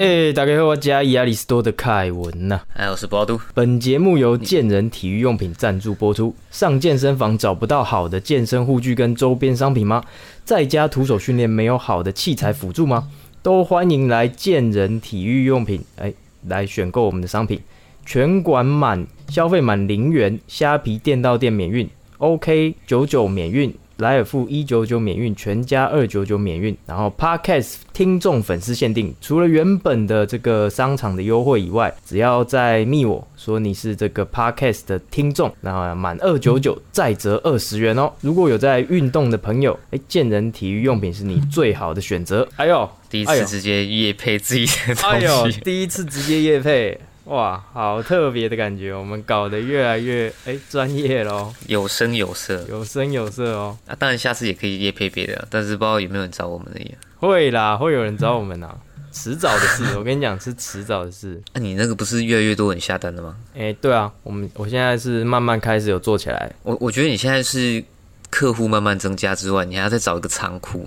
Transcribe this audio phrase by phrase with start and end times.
[0.00, 2.62] 哎，大家好，我加亚里士多的凯文呐。
[2.72, 3.38] 哎，我是博都。
[3.52, 6.34] 本节目由健人体育用品赞助播出。
[6.50, 10.02] 上健身房找不到好的健身护具跟周边商品吗？
[10.42, 13.10] 在家徒手训练没有好的器材辅助吗？
[13.42, 16.10] 都欢迎来健人体育用品，哎，
[16.48, 17.60] 来选购我们的商品。
[18.06, 23.70] 全馆满消费满零元，虾皮店到店免运，OK 九九免运。
[24.00, 26.76] 莱尔富一九九免运，全家二九九免运。
[26.86, 38.10] 然后 Podcast 听众粉丝限定，除了原本的这个商场的优惠以外，只要在密我说你是这个 Podcast 的听众，那满二九九再折二十元哦。
[38.20, 42.48] 如果有在运动的朋友，哎，健人体育用品是你最好的选择。
[42.56, 46.98] 哎呦，第一次直接夜配自己的东西，第一次直接夜配。
[47.30, 48.92] 哇，好特别的感觉！
[48.92, 53.78] 我们搞得越来越哎专业喽，有声有色，有声有色哦。
[53.86, 56.90] 啊，当然下次也可以夜配别的，但是不知道有没有人找我们的呀？
[57.18, 58.74] 会啦，会有人找我们呐，
[59.12, 59.84] 迟早的事。
[59.96, 61.40] 我跟你讲，是迟早的事。
[61.52, 63.36] 那你那个不是越来越多人下单了吗？
[63.56, 66.52] 哎，对啊，我们我现在是慢慢开始有做起来。
[66.64, 67.80] 我我觉得你现在是
[68.28, 70.80] 客户慢慢增加之外，你还要再找一个仓库，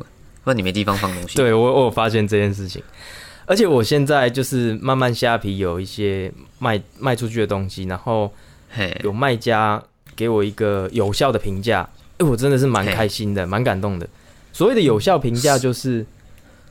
[0.43, 1.37] 不然你没地方放东西。
[1.37, 2.83] 对我，我发现这件事情。
[3.45, 8.31] 而且我现在就是慢慢虾皮有一些卖卖出去的东西，然后
[9.03, 9.81] 有卖家
[10.15, 14.07] 给我一个有效的评价，哎，我真的是蛮开心的，蛮感动的。
[14.51, 16.05] 所谓的有效评价就是，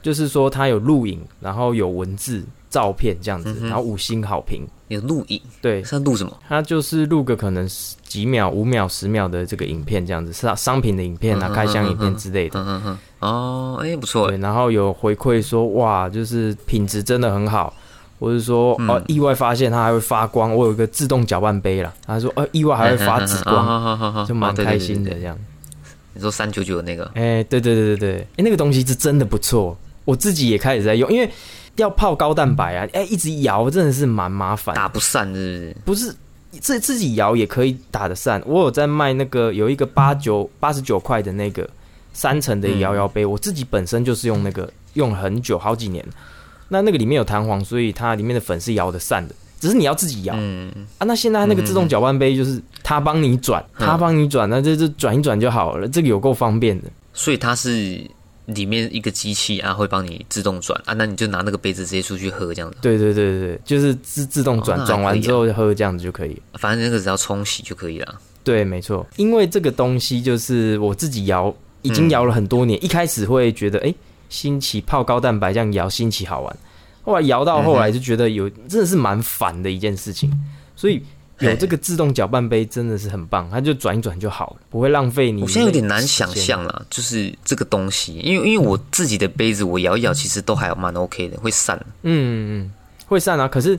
[0.03, 4.63] 就是说它有录影，然后有文字、照片这样子，然后五星好评。
[4.89, 5.41] 有录影？
[5.63, 6.37] 对，是录什么？
[6.47, 7.67] 它就是录个可能
[8.05, 12.61] 几秒、五秒、十秒的这个影片这样子，是商品的影片啊，开箱影片之类的。
[12.61, 12.99] 嗯嗯嗯。
[13.21, 14.29] 哦，哎，不错。
[14.29, 17.73] 对，然后有回馈说，哇，就是品质真的很好，
[18.19, 20.55] 或者说，哦，意外发现它还会发光。
[20.55, 25.39] 我有一个自动搅拌杯了，他说，哦，意外还会发紫光，就蛮开心的这样。
[26.13, 27.11] 你说三九九的那个？
[27.15, 29.75] 哎，对对对对对，哎，那个东西是真的不错，
[30.05, 31.31] 我自己也开始在用，因为
[31.77, 36.07] 要泡高蛋白啊，哎，一直摇真的是蛮麻烦，打不散是不是？
[36.07, 36.17] 不是，
[36.61, 38.43] 自自己摇也可以打得散。
[38.47, 41.69] 我有在卖那个有一个八九八十九块的那个。
[42.15, 46.05] 三层的摇摇杯，我自己本身就是用那个用了很久，好几年。
[46.69, 50.35] 那那个里面有弹簧，所以它里面的粉是摇得散的，只是你要自己摇
[50.99, 51.07] 啊。
[51.07, 56.89] 那现在那个自动搅拌杯就是它帮你转，它帮你转，那这这转一转就好了，这个有够方便的。
[57.15, 58.07] 所以它是
[58.47, 62.77] 里面一个机器啊，会帮你自动转啊，那你就拿那个杯子直接出去喝这样子。
[62.81, 66.41] 对对对对对，就是自自动转，转完之后喝这样子就可以。
[66.55, 68.21] 反正那个只要冲洗就可以了。
[68.45, 71.55] 对，没错，因为这个东西就是我自己摇。
[71.85, 73.93] 已经摇了很多年，一开始会觉得哎
[74.29, 76.57] 新奇泡高蛋白这样摇新奇好玩，
[77.03, 80.31] 后来摇到后来就觉得有真的是蛮烦的一件事情，
[80.77, 81.03] 所以
[81.51, 85.43] 有这个自动搅拌杯真的是很棒，它就转一转就好了，不会浪费你。
[85.43, 91.79] 我现在有点难想象了，就是这个东西，因为因为我自己的杯子我摇一摇其实都还蛮 OK 的，会散。
[92.03, 92.73] 嗯嗯，
[93.07, 93.79] 会散啊，可是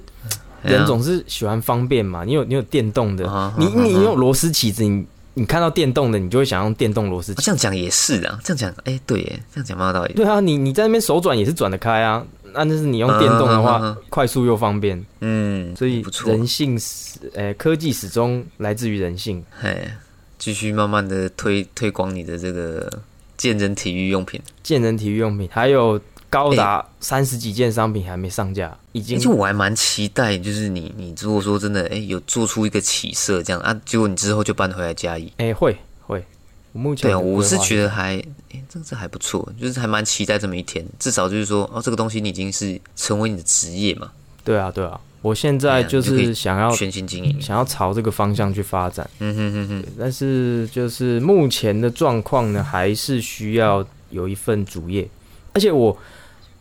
[0.61, 5.05] 人总是喜欢方便嘛，你有你有电动的，你你用螺丝起子你。
[5.33, 7.33] 你看到电动的，你就会想用电动螺丝。
[7.35, 10.13] 这样讲也是啊，这样讲，哎，对，耶，这样讲蛮有道理。
[10.13, 15.03] 对啊，你你在那边手转也是转得开啊，那就是你用电动的话，快速又方便。
[15.21, 19.43] 嗯，所以人性始，哎，科技始终来自于人性。
[19.61, 19.97] 哎，
[20.37, 23.01] 继续慢慢的推推广你的这个
[23.37, 25.99] 健人体育用品，健人体育用品还有。
[26.33, 29.17] 高达三十几件商品还没上架，已经。
[29.17, 35.77] 而且我还蛮期待，就是你，你如果说真的，哎，有做出一个起色这样啊，结果你之后就搬回来嘉义，哎，会
[36.07, 36.25] 会。
[36.71, 38.15] 我目前对啊，我是觉得还，
[38.51, 44.11] 哎，这这还不错，就是还蛮期待这么一天，至少就是说，哦，这个东西你已经是成为你的职业嘛。
[44.43, 49.07] 对啊，对啊，我现在就是想要全心经营，想要朝这个方向去发展。
[49.19, 49.85] 嗯哼哼哼。
[49.99, 55.07] 但是就是目前的状况呢，还是需要有一份主业，
[55.53, 55.95] 而且我。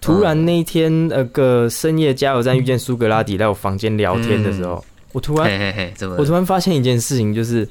[0.03, 7.67] 突然那一天，那个深夜加油站遇见苏格拉底，在我房间聊天的时候，我突然，我突然发现一件事情，就是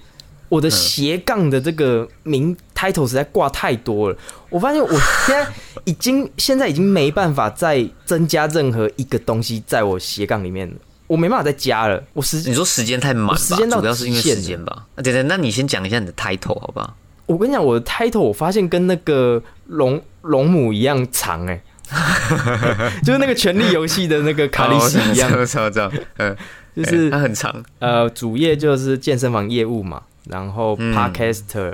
[0.47, 4.17] 我的斜杠的这个名 title 实在挂太多了。
[4.49, 4.89] 我发现我
[5.25, 5.45] 现在
[5.83, 10.75] 已经现在已经没办法再增加任何一个东西在我斜杠里面了，
[11.07, 12.01] 我没办法再加了。
[12.13, 14.85] 我时你说时间太满，时间主要是因为时间吧？
[14.95, 16.95] 啊，对对，那你先讲一下你的 title 好不好？
[17.25, 21.61] 我跟你讲，我的 title 我发现跟那个龙龙母一样长哎。
[23.03, 26.35] 就是那个权力游戏的那个卡利斯一样，知道知道，嗯，
[26.75, 27.63] 就是它很长。
[27.79, 31.73] 呃，主业就是健身房业务嘛，然后 podcaster，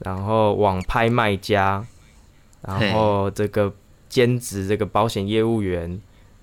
[0.00, 1.84] 然后网拍卖家，
[2.62, 3.72] 然后这个
[4.08, 5.98] 兼职这个保险业务员，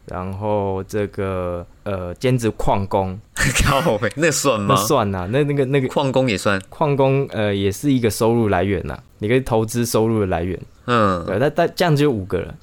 [0.06, 3.20] 然后这个呃兼职矿工，
[3.64, 4.76] 靠，那算吗？
[4.76, 10.60] 算呐，那那个那个矿工也算，矿工呃也是一个收入来源呐，你可以投资收入的来源。
[10.88, 12.54] 嗯，对，那但这样就五个了。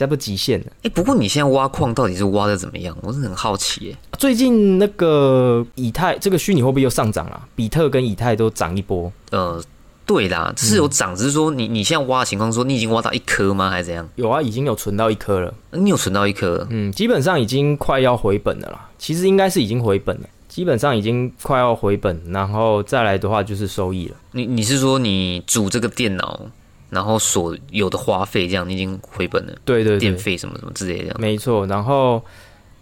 [0.00, 0.66] 差不多极限了。
[0.82, 2.96] 哎、不过你现在挖矿到底是挖的怎么样？
[3.02, 3.96] 我是很好奇耶。
[4.16, 9.12] 最近那个以太这个虚拟货币又上涨了，比特跟以太都涨一波。
[9.30, 9.62] 呃，
[10.06, 13.68] 对啦，是有涨，只是说你你现在挖的情况，说你已经挖到一颗吗？
[13.68, 14.08] 还是怎样？
[14.16, 15.52] 有啊，已经有存到一颗了。
[15.72, 16.66] 你有存到一颗？
[16.70, 18.88] 嗯，基本上已经快要回本了啦。
[18.98, 24.16] 其实应该是已经回本了，基本上已经快要回本，然后再来的话就是收益了。
[24.32, 26.40] 你你是说你组这个电脑，
[26.90, 29.52] 然后所有的花费这样，你已经回本了？
[29.64, 31.16] 对对对，电费什么什么之类的这样。
[31.20, 31.66] 没错。
[31.66, 32.22] 然后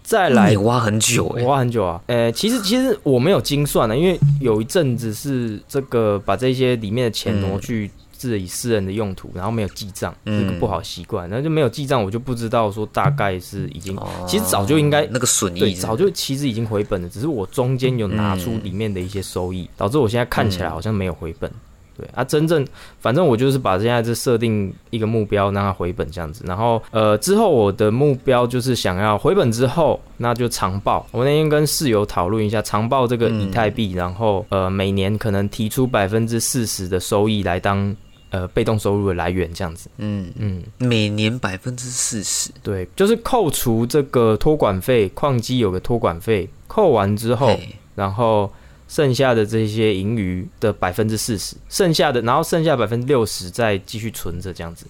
[0.02, 2.00] 再来你挖很久挖很久啊。
[2.06, 11.28] 呃，其实其实我没有精算的，因为有一阵子是这个把这些里面的钱挪去自己私人的用途，然后没有记账，嗯这个不好习惯。
[11.28, 21.48] 然后就没有记账，我就不知道说大概是已经，哦其实早就应该那个损，益早就其实已经回本了，只是我中间有拿出里面的一些收益，导致我现在看起来好像没有回本。
[21.98, 22.64] 对啊，真正
[23.00, 26.44] 反正我就是把现在这设定一个目标，让它回本这样子。
[26.46, 31.04] 然后呃，之后我的目标就是想要回本之后，那就长报。
[31.10, 37.94] 我那天跟室友讨论一下长报这个以太币，然后呃每年可能提出百分之四十的收益来当
[38.30, 39.90] 呃被动收入的来源这样子。
[39.96, 42.50] 嗯，嗯，每年百分之四十。
[42.62, 47.58] 对，就是扣除这个托管费，矿机有个托管费，扣完之后。
[47.94, 48.48] 然后
[48.88, 54.86] 剩下的这些盈余的百分之四十，剩下的然后剩下百分之六十再继续存着，这样子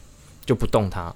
[0.46, 1.12] 就不动它。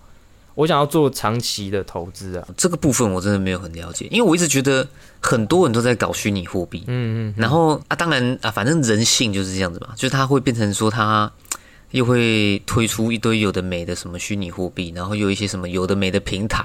[0.55, 4.87] 我想要做长期的投资啊，这个部分我真的没有很了解，因为我一直觉得
[5.19, 11.33] 很多人都在搞虚拟货币，嗯嗯，然后啊，当然啊，反正人性就是这样子嘛，就是它会变成说它
[11.93, 16.63] 又会推出一堆有的没的什么虚拟货币，然后又有一些什么有的没的平台，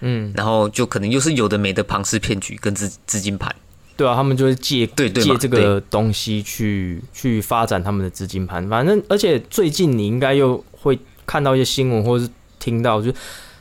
[0.00, 3.54] 嗯，然后就可能又是有的没的庞氏骗局跟资资金盘，
[4.00, 8.66] 对啊，他们就是借借这个东西去去发展他们的资金盘。
[8.66, 13.14] 反正而且最近你应该又会看到一些新闻，或者是听到，就是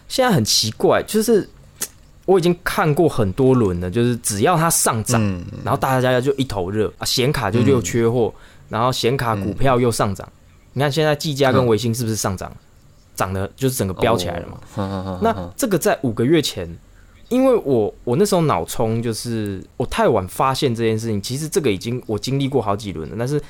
[0.08, 1.50] 现在很奇怪，就是
[2.24, 5.22] 我已经看过很多轮了，就是只要它上涨。
[5.22, 8.34] 嗯，然后大家就一头热啊，显卡就又缺货，
[8.70, 10.26] 然后显卡股票又上涨。
[10.72, 12.50] 你看现在技嘉跟微星是不是上涨？
[13.14, 14.58] 涨的就是整个飙起来了嘛。
[14.78, 16.66] 嘛那这个在五个月前，
[17.30, 23.42] 因为我我那时候脑冲就是我太晚发现这件事情，其实这个已经我经历过好几轮了，但是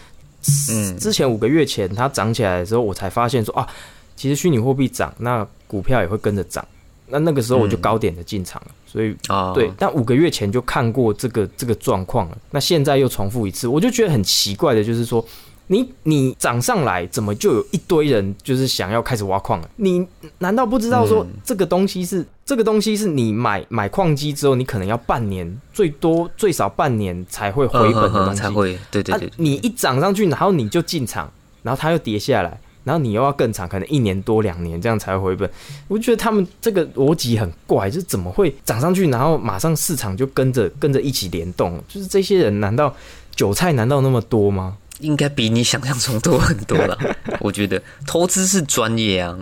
[0.70, 3.68] 嗯之前五个月前它涨起来的时候，我才发现说啊，
[4.16, 6.66] 其实虚拟货币涨，那股票也会跟着涨。
[7.12, 15.26] 那那个时候我就高点的进场了，所以啊，对，但五个月前就看过这个这个状况了，那现在又重复一次，我就觉得很奇怪的，就是说，
[15.71, 19.69] 你你涨上来，怎么就有一堆人就是想要开始挖矿了？
[19.75, 20.06] 你
[20.39, 31.31] 难道不知道说这个东西是、这个东西是你买买矿机之后，你可能要半年，最多最少半年才会回本的东西，才会，对对对啊，你一涨上去，然后你就进场，
[31.62, 32.60] 然后它又跌下来。
[32.86, 35.48] 然后你又要更长，可能一年多两年这样才会回本。
[35.89, 41.80] 我就觉得他们这个逻辑很怪，就是怎么会涨上去，然后马上市场就跟着跟着一起联动？
[41.88, 42.92] 就是这些人难道
[43.36, 44.77] 韭菜难道那么多吗？
[45.00, 46.98] 应该比你想象中多很多了。
[47.42, 49.38] 我觉得投资是专业啊，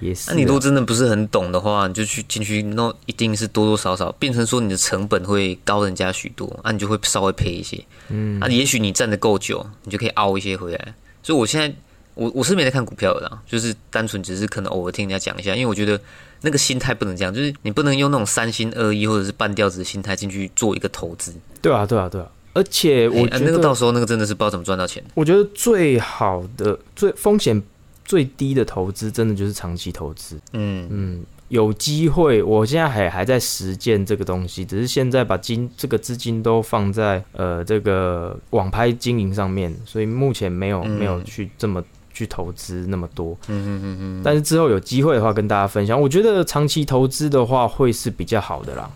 [0.00, 10.94] 也是啊、那你如果真的不是很懂的话，你就去进去，那一定是多多少少变成说你的成本会高人家许多，啊，你就会稍微赔一些，嗯，啊，也许你站得够久，你就可以凹一些回来。
[11.22, 11.70] 所以我现在
[12.14, 16.00] 我我是没在看股票的啦，就是单纯只是可能偶尔听人家讲一下，因为我觉得
[16.40, 21.34] 那个心态不能这样，就是你不能用那种三心二意或者是半吊子的心态进去做一个投资。
[21.60, 22.26] 对啊，对啊，对啊。
[22.52, 25.02] 而且我觉得，那个到时候那个真的是不知道怎么赚到钱。
[25.14, 27.62] 我觉得最好的、最风险
[28.04, 30.40] 最低的投资，真的就是长期投资。
[30.52, 41.80] 嗯嗯，有机会，我现在还还在实践这个东西，只是现在把金这个资金都放在呃这个网拍经营上面，所以目前没有、嗯没有去这么
[42.12, 43.38] 去投资那么多。
[43.46, 46.00] 嗯嗯嗯嗯，但是之后有机会的话，跟大家分享。
[46.00, 48.90] 我觉得长期投资的话，会是比较好的啦。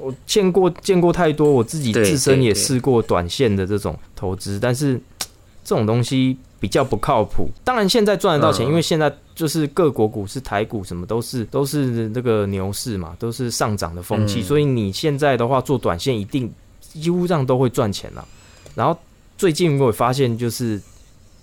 [0.00, 5.00] 我见过见过太多，我自己自身也试过短线的这种投资，但是
[5.62, 7.48] 这种东西比较不靠谱。
[7.62, 18.26] 当然现在赚得到钱，嗯因为现在就是各国股市、台股什么都是都是那个牛市嘛，都是上涨的风气，嗯所以你现在的话做短线一定几乎上都会赚钱了。
[18.74, 18.98] 然后
[19.36, 20.80] 最近我也发现，就是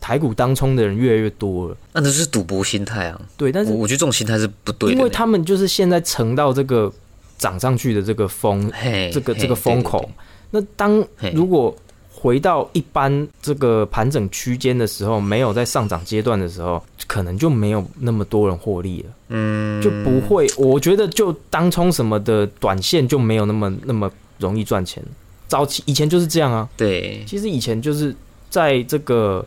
[0.02, 3.22] 台股当冲的人越来越多了，那这是赌博心态啊。
[3.38, 6.92] 对，但是我我觉得这种心态是不对的，因为他们就是现在乘到这个
[7.38, 8.72] 涨上去的这个风，
[9.12, 10.10] 这个这个风口。
[10.50, 11.04] 那当
[11.34, 11.76] 如果
[12.10, 20.48] 回到一般这个盘整区间的时候，没有在上涨阶段的时候，可能就没有那么多人获利了，嗯，就不会。
[20.58, 25.04] 我觉得就当冲什么的短线就没有那么那么容易赚钱。
[25.48, 28.16] 早期以前就是这样啊，对，其实以前就是
[28.50, 29.46] 在这个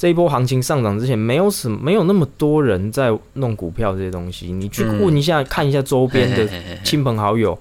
[0.00, 4.50] 这一波行情上涨之前，没有什么没有那么多人在弄股票这些东西。
[4.50, 6.48] 你去问一下，看一下周边的
[6.82, 7.58] 亲朋好友，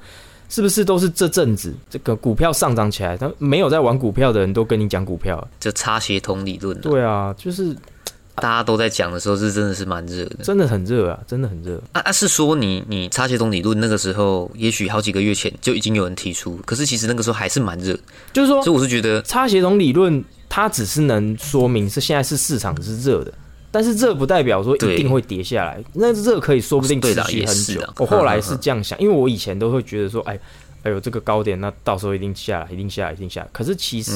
[0.48, 6.80] 是不是都是这阵子这个股票上涨起来，他没有在玩股票的人都跟你讲股票，就差协同理论。
[6.80, 7.76] 对啊，就是
[8.40, 11.82] 大家都在讲的时候，是真的是蛮热的，真的很热啊，真的很热。
[11.92, 17.98] 啊啊，是说你你差协同理论那个时候，也许好几个月前就已经有人提出，可是其实那个时候还是蛮热，
[18.34, 20.24] 就是说，所以我是觉得差协同理论。
[20.52, 23.32] 它只是能说明是现在是市场是热的，
[23.70, 25.82] 但是热不代表说一定会跌下来。
[25.94, 27.80] 那热可以说不定持续很久。
[28.00, 30.38] 我后来 是这样想，因为我以前都会觉得说，哎，
[30.82, 33.48] 哎呦这个高点，那到时候一定下来，一定下来，一定下来。
[33.54, 34.12] 可是其实，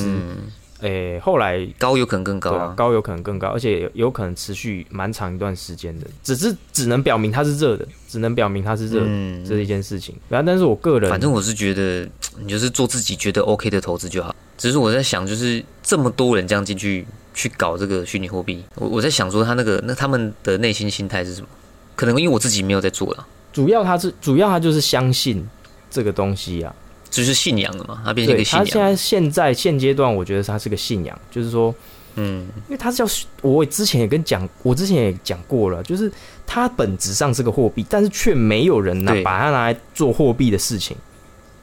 [0.83, 6.05] 哎，后来高有可能更高，高有可能更高，而且有可能持续蛮长一段时间的。
[6.23, 10.13] 只是只能表明它是热的，只能表明它是热，嗯这是一件事情。
[10.27, 14.35] 然后，但是我个人，反正我是觉得，你就是做自己觉得 OK 的投资就好。
[14.57, 21.47] 只是我在想，就是这么多人这样进去去搞这个虚拟货币，我我在想说，他那个那他们的内心心态是什么？
[21.95, 23.25] 可能因为我自己没有在做了。
[23.51, 25.47] 主要他是主要他就是相信
[25.89, 26.75] 这个东西啊，
[27.13, 28.65] 就是信仰了嘛，他变成一个信仰。
[28.65, 31.73] 他现在现在现阶段，我觉得他是个信仰，就是说，
[32.15, 33.05] 嗯，因为他是叫
[33.41, 36.11] 我之前也跟讲，我之前也讲过了，就是
[36.45, 40.97] 它本质上是个货币，但是却没有人拿把它拿来做货币的事情。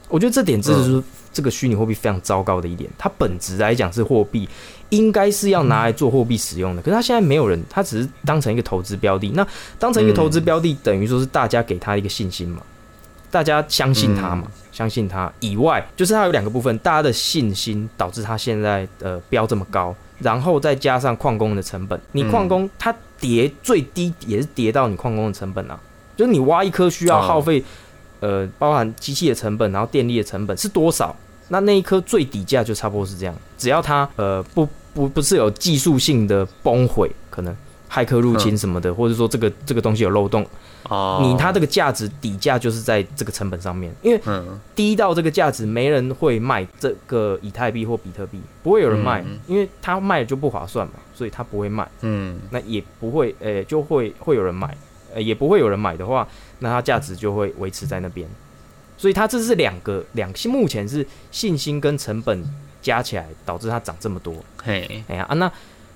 [0.07, 1.03] 我觉得这点就是。
[1.33, 4.49] 这个虚拟货币非常糟糕的一点，它本质来讲是货币，
[4.89, 6.81] 应该是要拿来做货币使用的。
[6.81, 9.31] 可是它现在没有人，它只是当成一个投资标的。
[9.33, 9.47] 那
[9.79, 12.61] 当成一个投资标的，等于说是大家给他一个信心嘛，
[13.29, 25.79] 大家相信他嘛，相信他以外，就是它有两个部分，大家的信心导致它现在呃标这么高，然后再加上矿工的成本，你矿工它跌最低也是跌到你矿工的成本啊，
[26.15, 27.63] 就是你挖一颗需要耗费。
[28.21, 31.15] 呃，包含机器的成本，然后电力的成本是多少？
[31.47, 33.33] 那那一颗最底价就差不多是这样。
[33.57, 34.63] 只要它呃不
[34.93, 37.57] 不不是有技术性的崩毁，可能
[37.89, 40.45] 骇客入侵什么的，或者说这个这个东西有漏洞，
[40.89, 44.21] 哦，你它这个价值底价就是在这个成本上面，因为
[44.75, 51.87] 低到这个价值，没人会卖这个以太币或比特币，不会有人卖，因为它卖就不划算嘛，所以它不会卖。
[52.01, 54.75] 嗯，那也不会，诶，就会会有人买，
[55.13, 56.27] 呃，也不会有人买的话。
[56.59, 58.27] 那它价值就会维持在那边，
[58.97, 62.43] 所以它这是两个两目前是信心跟成本
[62.81, 64.35] 加起来导致它涨这么多。
[64.63, 65.51] 嘿，哎呀啊那。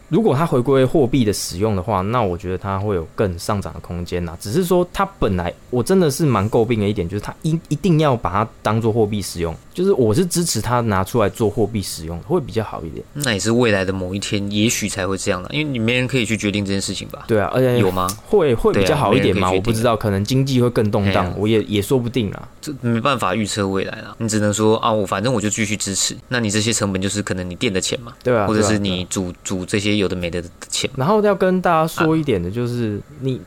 [0.09, 4.37] 如果它回归货币的使用的话，那我觉得它会有更上涨的空间呐。
[4.39, 13.03] 只是说它本来我真的是蛮诟病的一点，就是它一一定要把它当做货币使用，就是我是支持它拿出来做货币使用，会比较好一点。
[13.13, 17.25] 那也是未来的某一天，也许才会这样的，因为你没人可以去决定这件事情吧？
[17.27, 18.07] 对啊，而且有吗？
[18.27, 19.51] 会会比较好一点吗？
[19.51, 22.47] 我不知道，可能经济会更动荡，我也也说不定啊。
[22.65, 26.15] 这没办法预测未来了，你只能说啊，我反正我就继续支持。
[26.29, 28.13] 那你这些成本就是可能你垫的钱嘛？
[28.23, 30.89] 对啊，或者是你煮煮这些有的没的钱。
[30.95, 33.39] 然后要跟大家说一点的，就是你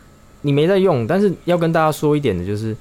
[0.42, 2.76] 你没在用，但是要跟大家说一点的，就是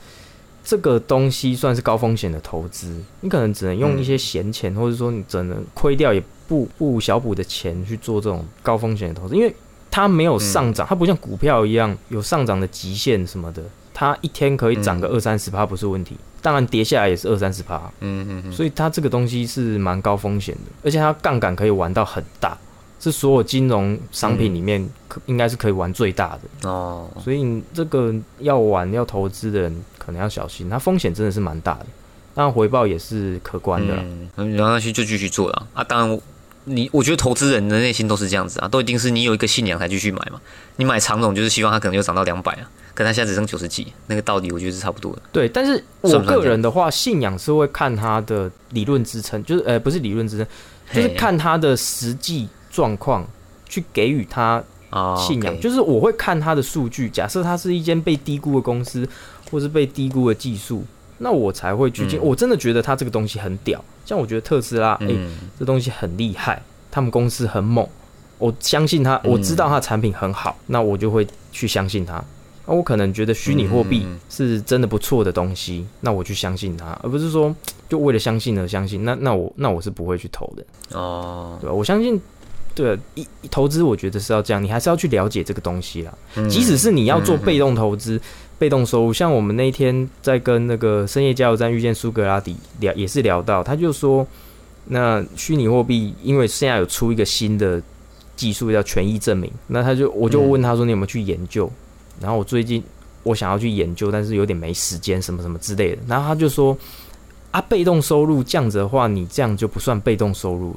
[0.63, 9.53] 这个东西算是高风险的投资，你可能只能用一些闲钱，或者说你只能亏掉也不不小补的钱去做这种高风险的投资，因为
[9.89, 13.63] 它没有上涨，它不像股票一样有上涨的极限什么的，
[13.93, 22.57] 它一天可以涨个二三十趴不是问题，当然跌下来也是二三十趴，嗯嗯嗯，所以它这个东西是蛮高风险的，而且它杠杆可以玩到很大。
[22.99, 31.85] 是所有金融商品里面可应该是可以玩最大的哦，所以这个要玩要投资的人可能要小心，它风险真的是蛮大的，
[32.33, 33.93] 但回报也是可观的。
[34.35, 35.83] 嗯，然后那些就继续做了啊。
[35.83, 36.19] 当然，
[36.67, 40.39] 你我觉得投资人的内心都是这样子啊，都一定是你有一个信仰才继续买嘛。
[40.75, 45.21] 你买长总就是希望它可能又涨到两百啊，可它现在只剩九十几，那个道理我觉得是差不多的。
[45.31, 50.47] 对，但是我个人的话，信仰是会看它的理论支撑，就是呃不是理论支撑，
[50.93, 52.47] 就是看它的实际。
[52.69, 53.27] 状况
[53.67, 54.63] 去给予他
[55.17, 57.09] 信仰，就是我会看它的数据。
[57.09, 59.07] 假设它是一间被低估的公司，
[59.49, 60.85] 或是被低估的技术，
[61.17, 62.21] 那我才会去进。
[62.21, 65.07] 我真的觉得它这个东西很屌，像我觉得特斯拉，哎，
[65.59, 67.85] 这东西很厉害，他们公司很猛，
[68.37, 72.23] 我相信他，我知道他的产品很好，那我就会去相信他。
[72.65, 77.53] 那我可能觉得虚拟货币是真的不错的东西，那我去相信他，而不是说
[77.89, 79.03] 就为了相信而相信。
[79.03, 81.73] 那那我那我是不会去投的哦，对吧？
[81.73, 82.17] 我相信。
[82.75, 86.13] 对，一投资我觉得是要这样，你还是要去了解这个东西啦。
[86.47, 88.21] 即使是你要做被动投资、
[88.59, 94.25] 被动收入，像我们那天在跟那个深夜加油站遇见苏格拉底聊，也是聊到，他就说，
[94.85, 97.81] 那虚拟货币因为现在有出一个新的
[98.35, 101.71] 技术叫权益证明，那他就我就问他说你有没有去研究？
[102.19, 102.83] 然后我最近
[103.23, 106.01] 我想要去研究，但是有点没时间，什么什么之类的。
[106.07, 106.75] 然后他就说
[107.51, 110.75] 啊，被动收入这样子的话，你这样就不算被动收入。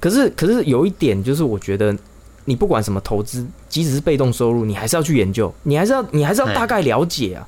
[0.00, 1.96] 可是，可是有一点就是，我觉得
[2.44, 7.46] 你不管什么投资，即使是被动收入，你还是要去研究，你还是要你还是要大概了解啊，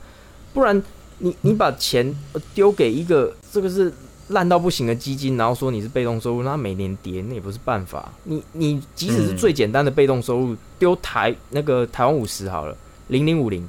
[0.53, 0.81] 不然
[1.19, 2.15] 你你把钱
[2.55, 3.93] 丢给一个这个是
[4.29, 8.13] 烂到不行的基金，然后说你是被动收入，那每年跌，那也不是办法。
[8.23, 12.77] 你你即使是最简单的被动收入，丢台那个台湾五十好了，
[13.09, 13.69] 零零五零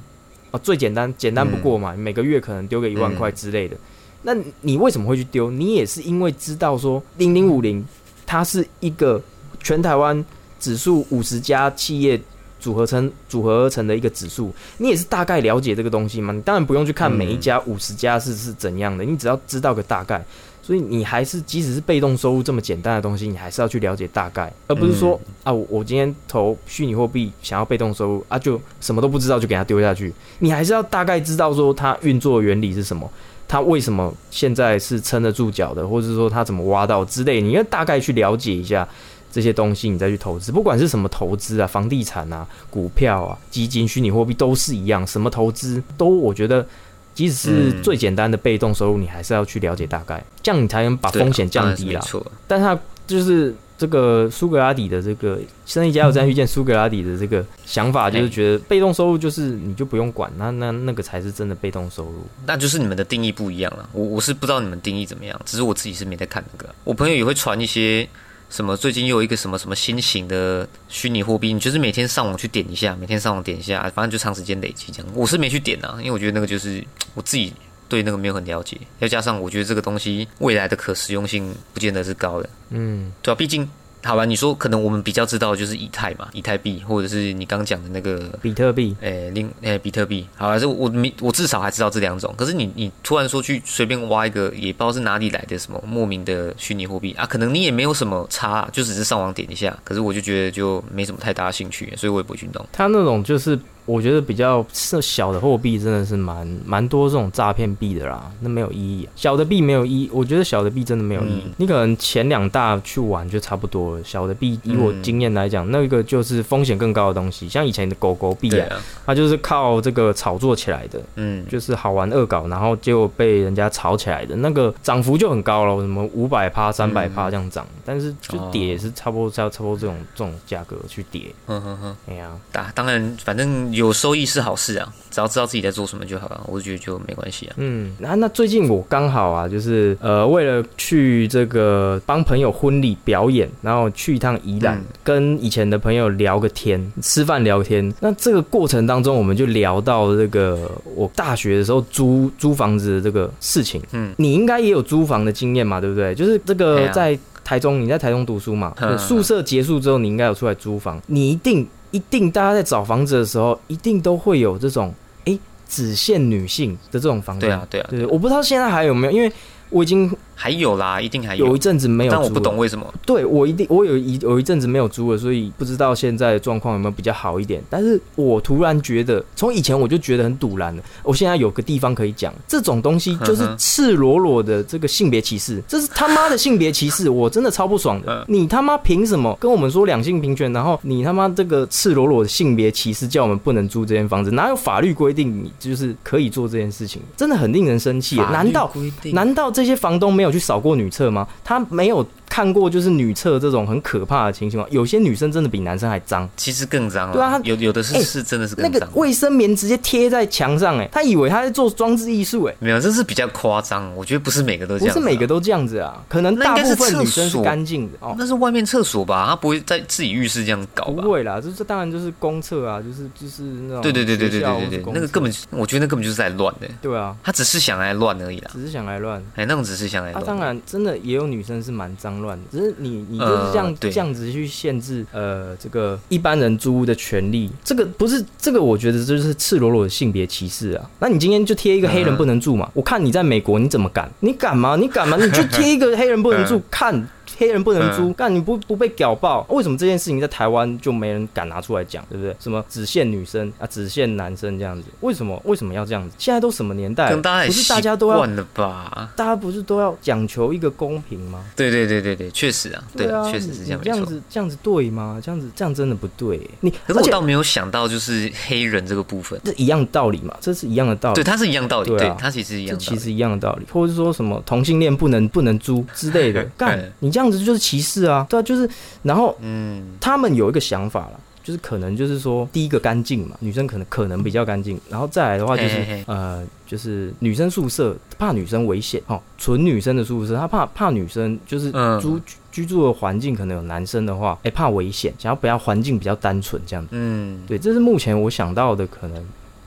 [0.52, 3.76] 啊，最简单简单不过嘛，每个月可能丢个一万块之类的。
[4.22, 5.50] 那你为什么会去丢？
[5.50, 7.84] 你也是因为知道说零零五零
[8.24, 9.20] 它是一个
[9.60, 10.24] 全台湾。
[10.66, 12.20] 指数五十家企业
[12.58, 16.32] 组合成组合而成的一个指数，你也是大概了解这个东西吗？
[16.32, 20.20] 你当然不用去看每一家五十家是是怎样的，你只要知道个大概。
[20.60, 30.12] 所以你还是即使是被动收入这么简单的东西，你还是要去了解大概，而不是说啊，我我今天投虚拟货币想要被动收入啊，就什么都不知道就给它丢下去。
[30.40, 33.08] 你还是要大概知道说它运作原理是什么，
[33.46, 38.88] 它为什么现在是撑得住脚的，或者是说它怎么挖到之类，你要大概去了解一下。
[39.36, 46.66] 这些东西你再去投资，不管是什么投资啊，房地产啊、股票啊、基金、虚拟货币都是一样，什么投资都我觉得，
[47.12, 52.00] 即使是最简单的被动收入，你还是要去了解大概，这样你才能把风险降低啦。
[52.48, 62.24] 但他就是这个苏格拉底的这个生意加油站遇见苏格拉底的这个想法，就是觉得被动收入就是你就不用管，那那那个才是真的被动收入。
[62.46, 63.86] 那就是你们的定义不一样了。
[63.92, 66.74] 我我是不知道你们定义怎么样，只是我自己是没在看那个。
[66.84, 68.08] 我朋友也会传一些。
[68.48, 68.76] 什么？
[68.76, 71.52] 最近又有一个什么什么新型的虚拟货币？
[71.52, 75.12] 你就是每天上网去点一下，每天上网点一下，反正就长时间累积这样。
[75.14, 76.82] 我是没去点啊，因为我觉得那个就是
[77.14, 77.52] 我自己
[77.88, 82.48] 对那个没有很了解，要加上我觉得这个东西未来的可实用性不见得是高的。
[82.70, 83.68] 嗯，对啊，毕竟。
[84.06, 90.26] 好吧，你说可能我们比较知道就是以太嘛，以太币，或者是你刚讲的那个比特币，诶，另诶，比特币。
[90.36, 92.32] 好，吧，是我没我至少还知道这两种。
[92.38, 99.76] 可是你你突然说去随便挖一个，也不知道是哪里来的什么莫名的虚拟货币啊，可能你也没有什么差，就只是上网点一下。
[99.82, 102.64] 可是我就觉得就没什么太大的兴趣，所以我也不会去弄。
[102.72, 103.58] 他那种就是。
[103.86, 109.08] 我觉得比较是小的货币真的是蛮蛮多这种诈骗币的啦，那没有意义。
[109.14, 111.44] 小的币没有意义，我觉得小的币真的没有意义。
[111.56, 114.02] 你可能前两大去玩就差不多了。
[114.02, 117.48] 小的币以我经验来讲，那个就是风险更高的东西。
[117.48, 131.32] 像以前的狗狗币啊，它就是靠这个炒作起来的，嗯，就是好玩恶搞，然后结果被人家炒起来的，那个涨幅就很高了，什么五百趴、三百趴这样涨，但是就跌也是差不多差差不多这种这种价格去跌。
[131.46, 133.75] 嗯哼哼，哎呀，当当然反正。
[133.76, 137.54] 有收益是好事啊，只要知道自己在做什么就好了，我觉得就没关系啊。
[137.58, 147.92] 嗯，那那最近我刚好啊，就是呃，为了去这个帮朋友婚礼表演，然后去一趟宜兰，跟以前的朋友聊个天，吃饭聊天。
[148.00, 153.82] 那这个过程当中，我们就聊到这个我大学的时候租租房子的这个事情。
[153.92, 156.14] 嗯，你应该也有租房的经验嘛，对不对？
[156.14, 161.66] 就是这个在台中，你在台中读书嘛，宿舍结束之后，你应该有出来租房，你一定。
[161.96, 167.46] 一定，大家在找房子的时候，一定都会有这种哎，只限女性的这种房子。
[167.46, 169.32] 对啊，对啊，对，我不知道现在还有没有，因为
[169.70, 170.14] 我已经。
[170.38, 171.46] 还有啦，一定还有。
[171.46, 172.86] 有一阵子没有，但我不懂为什么。
[173.06, 177.62] 对我一定，我有一有一阵子没有租了，所以不知道现在状况有没有比较好一点。
[177.70, 180.82] 但是我突然觉得，从以前我就觉得很堵然了。
[181.02, 188.24] 我现在有个地方可以讲，这种东西就是赤裸裸的这个性别歧视，这是他妈的性别歧视，我真的超不爽的。
[188.28, 190.52] 你他妈凭什么跟我们说两性平权？
[190.52, 194.30] 然后你他妈这个赤裸裸的性别歧视，叫我们不能租这间房子？
[194.32, 197.00] 哪有法律规定你就是可以做这件事情？
[197.16, 198.16] 真的很令人生气。
[198.16, 198.70] 难道
[199.12, 201.10] 难道这些房东没有去扫过女厕？
[201.10, 201.26] 吗？
[201.44, 202.06] 他没有。
[202.28, 204.66] 看过就是女厕这种很可怕的情形吗？
[204.68, 207.10] 有些女生真的比男生还脏，其实更脏。
[207.10, 213.90] 对啊，有有的是是真的是那个卫生棉直接贴在墙上，哎，他以为他在做装置艺术，哎，没有，这是比较夸张。
[213.96, 218.14] 我觉得不是每个都这样，不是每个都这样子啊，可能大部分女生是干净的哦。
[218.18, 219.28] 那是外面厕所吧？
[219.28, 221.02] 他不会在自己浴室这样搞吧？
[221.02, 226.68] 不会啦，这这当然就是公厕啊，就是就是那种对对对对对对对对，那个根本我觉得那根本就是在乱的。
[226.82, 229.22] 对啊，他只是想来乱而已啦，只是想来乱。
[229.36, 230.26] 哎，那种只是想来乱。
[230.26, 233.06] 当然，真的也有女生是蛮脏乱的，只是你。
[233.08, 240.90] 你就是这样这样子去限制呃这个一般人租屋的权利，这个不是这个，我觉得这就是赤裸裸的性别歧视啊！
[240.98, 242.68] 那你今天就贴一个黑人不能住嘛？
[242.74, 244.10] 我看你在美国你怎么敢？
[244.20, 244.76] 你敢吗？
[244.76, 245.16] 你敢吗？
[245.16, 247.08] 你就贴一个黑人不能住 看。
[247.36, 249.46] 黑人不能租，干你不不被屌爆？
[249.48, 252.34] 为什么这件事情在台湾就没人敢拿出来讲，对不对？
[252.38, 254.88] 什么只限女生啊，只限男生这样子？
[255.00, 256.14] 为什么为什么要这样子？
[256.18, 257.14] 现在都什么年代？
[257.14, 259.10] 不是大家都要了吧？
[259.14, 261.44] 大家不是都要讲求一个公平吗？
[261.54, 263.80] 对对对对对，确实啊，对啊，确实是这样。
[263.82, 265.20] 这样子这样子对吗？
[265.22, 266.40] 这样子这样真的不对。
[266.60, 270.36] 你可是我倒没有想到，就是黑人这个部分，这一样道理嘛？
[270.40, 271.14] 这是一样的道理。
[271.16, 271.90] 对，它是一样道理。
[271.96, 272.78] 对，它其实一样。
[272.78, 276.42] 这其实一样的道理，或者是说什么同性恋不能不能租之类的？
[276.56, 277.25] 干你这样。
[277.26, 278.68] 样子就是歧视啊，对啊，就是
[279.02, 281.20] 然后嗯，他们有一个想法了。
[281.46, 296.88] 就是可能就是说，第一个干净嘛，女生可能可能比较干净，然后再来的话就是呃，就是女生宿舍怕女生危险哦，纯女生的宿舍，她怕怕女生就是嗯居居住的环境可能有男生的话，哎、怕危险，想要不要环境比较单纯这样子。
[296.90, 299.24] 嗯，对，这是目前我想到的可能，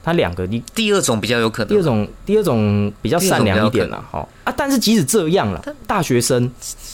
[0.09, 1.67] 它两个你第二种比较有可能。
[1.69, 6.43] 第二种第二种比较善良一点了，好啊，但是即使这样了，大学生，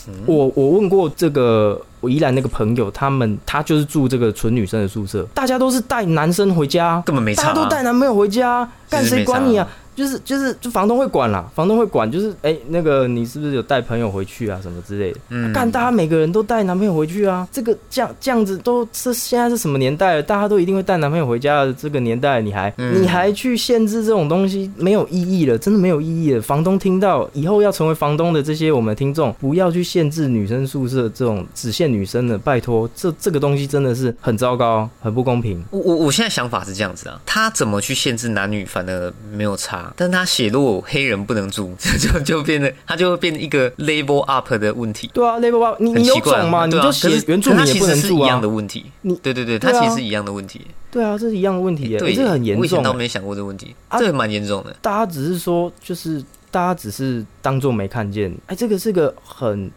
[0.07, 0.13] 嗯。
[0.25, 7.45] 我我问过这个我宜兰那个朋友，他们他就是住这个纯女生的宿舍，大家都是带男生回家，根本没差啊。
[7.45, 9.65] 大家都带男朋友回家，干谁管你啊？
[9.95, 15.19] 就是就是就房东会管啦，房东会管，就是哎、那个你是不是有带朋友回去啊什么之类的？
[15.29, 20.23] 嗯干、大家每个人都带男朋友回去啊，这个这样这样子都是现在是什么年代了？
[20.23, 26.41] 大家都一定会带男朋友回家的这个年代，你还、嗯你还去限制这种东西，没有意义了，真的没有意义了。
[26.41, 35.63] 房东听到以后要成为房东的这些我们的听众，不要去限制女生宿舍这种只限女生的，拜托，这这个东西真的是很糟糕，很不公平。
[35.71, 45.09] 我我我现在想法是这样子啊，他怎么去限制男女反而没有差，但他写落黑人不能住， 就就变得他就会变成一个 label up 的问题。
[45.13, 48.55] 对啊 label up，你你有种嘛，你就写原住民也不能住一样的。
[48.55, 48.85] 问题。
[49.01, 50.61] 你对对对，对啊它其实是一样的问题。
[50.89, 52.81] 对啊，这是一样的问题耶，对，欸这个很严我以前。
[52.81, 54.73] 倒没想过这个问题，啊这个蛮严重的。
[54.81, 59.69] 大家只是说，就是大家只是当做没看见，哎，这个是个很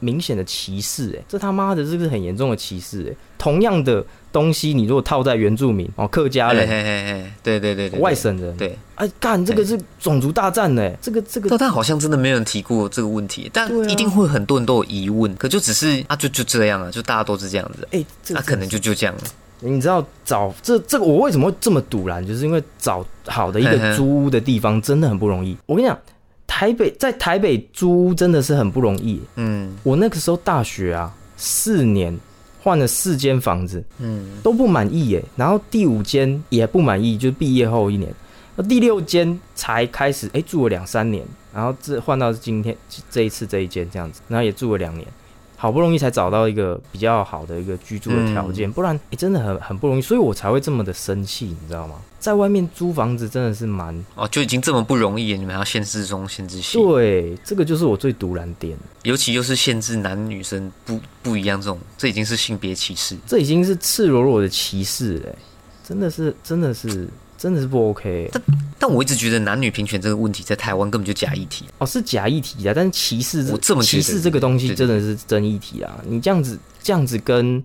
[0.00, 8.76] 明显的歧视，哎，这他妈的这是很严重的歧视，哎，同样的东西，你如果套在原住民哦，客家人、嘿嘿嘿嘿，对对对对，外省人，对。
[8.96, 19.22] 哎，干这个是种族大战呢，这个这个但他好像真的没有人提过这个问题，但一定会很多人都有疑问，可就只是啊，就就这样啊，就大家都是这样子，哎，这那、可能就就这样了。
[19.60, 25.56] 你知道找这这个我为什么会这么堵然，就是因为找好的一个租屋的地方真的很不容易。
[25.66, 25.96] 我跟你讲，
[26.46, 29.20] 台北在台北租屋真的是很不容易。
[29.36, 32.18] 嗯我那个时候大学啊，四年
[32.64, 38.10] 换了四间房子嗯，都不满意耶，然后第五间也不满意，就是毕业后一年，
[38.56, 41.22] 那第六间才开始哎、住了两三年，
[41.54, 42.74] 然后这换到今天
[43.10, 45.06] 这一次这一间这样子，然后也住了两年。
[45.64, 51.94] 好不容易才找到一个比较好的一个居住的条件，不然、欸、真的很很不容易，所以我才会这么的生气，你知道吗？
[52.20, 63.16] 在外面租房子真的是蛮哦，就已经这么不容易了，你们还要限制中限制性，对，这个就是我最独然点，尤其又是限制男女生不不一样这种，这已经是性别歧视。
[63.26, 65.34] 这已经是赤裸裸的歧视哎、
[65.82, 68.40] 真的是真的是真的是不 OK 欸、
[68.78, 71.64] 但我一直觉得男女平权这个问题在台湾根本就假议题。
[71.78, 75.98] 哦，是假议题啊，但是歧视我这么歧视这个东西真的是真议题啊！
[76.06, 77.62] 你这样子这样子跟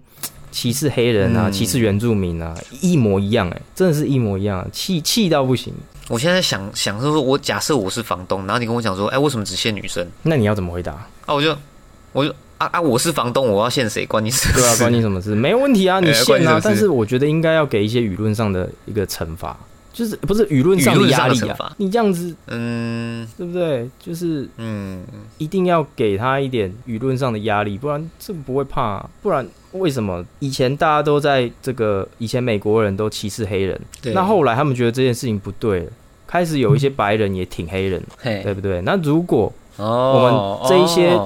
[0.51, 5.73] 歧视黑人啊、嗯歧视原住民啊一模一样哎、真的是一模一样，气气到不行。
[6.07, 10.05] 我现在想想说说，我假设我是房东，然后你跟我讲说，哎、为什么只限女生？
[10.23, 10.93] 那你要怎么回答？
[11.25, 11.55] 啊，我就
[12.11, 14.05] 我就啊啊，我是房东，我要限谁？
[14.05, 15.33] 关你什么对啊，事关你什么事？
[15.33, 19.57] 没有问题啊， 你限啊但是我觉得应该要给一些舆论上的一个惩罚，
[19.93, 21.73] 就是不是舆论上的压力啊？
[21.77, 23.89] 你这样子嗯对不对？
[23.97, 25.01] 就是嗯，
[25.37, 29.09] 一定要给他一点舆论上的压力，不然这个不会怕、啊。
[29.21, 33.79] 不然为什么以前大家都在这个以前美国人都歧视黑人，
[34.13, 35.91] 那后来他们觉得这件事情不对了，
[36.27, 38.81] 开始有一些白人也挺黑人，对不对？
[38.81, 41.17] 那如果哦，我们这一些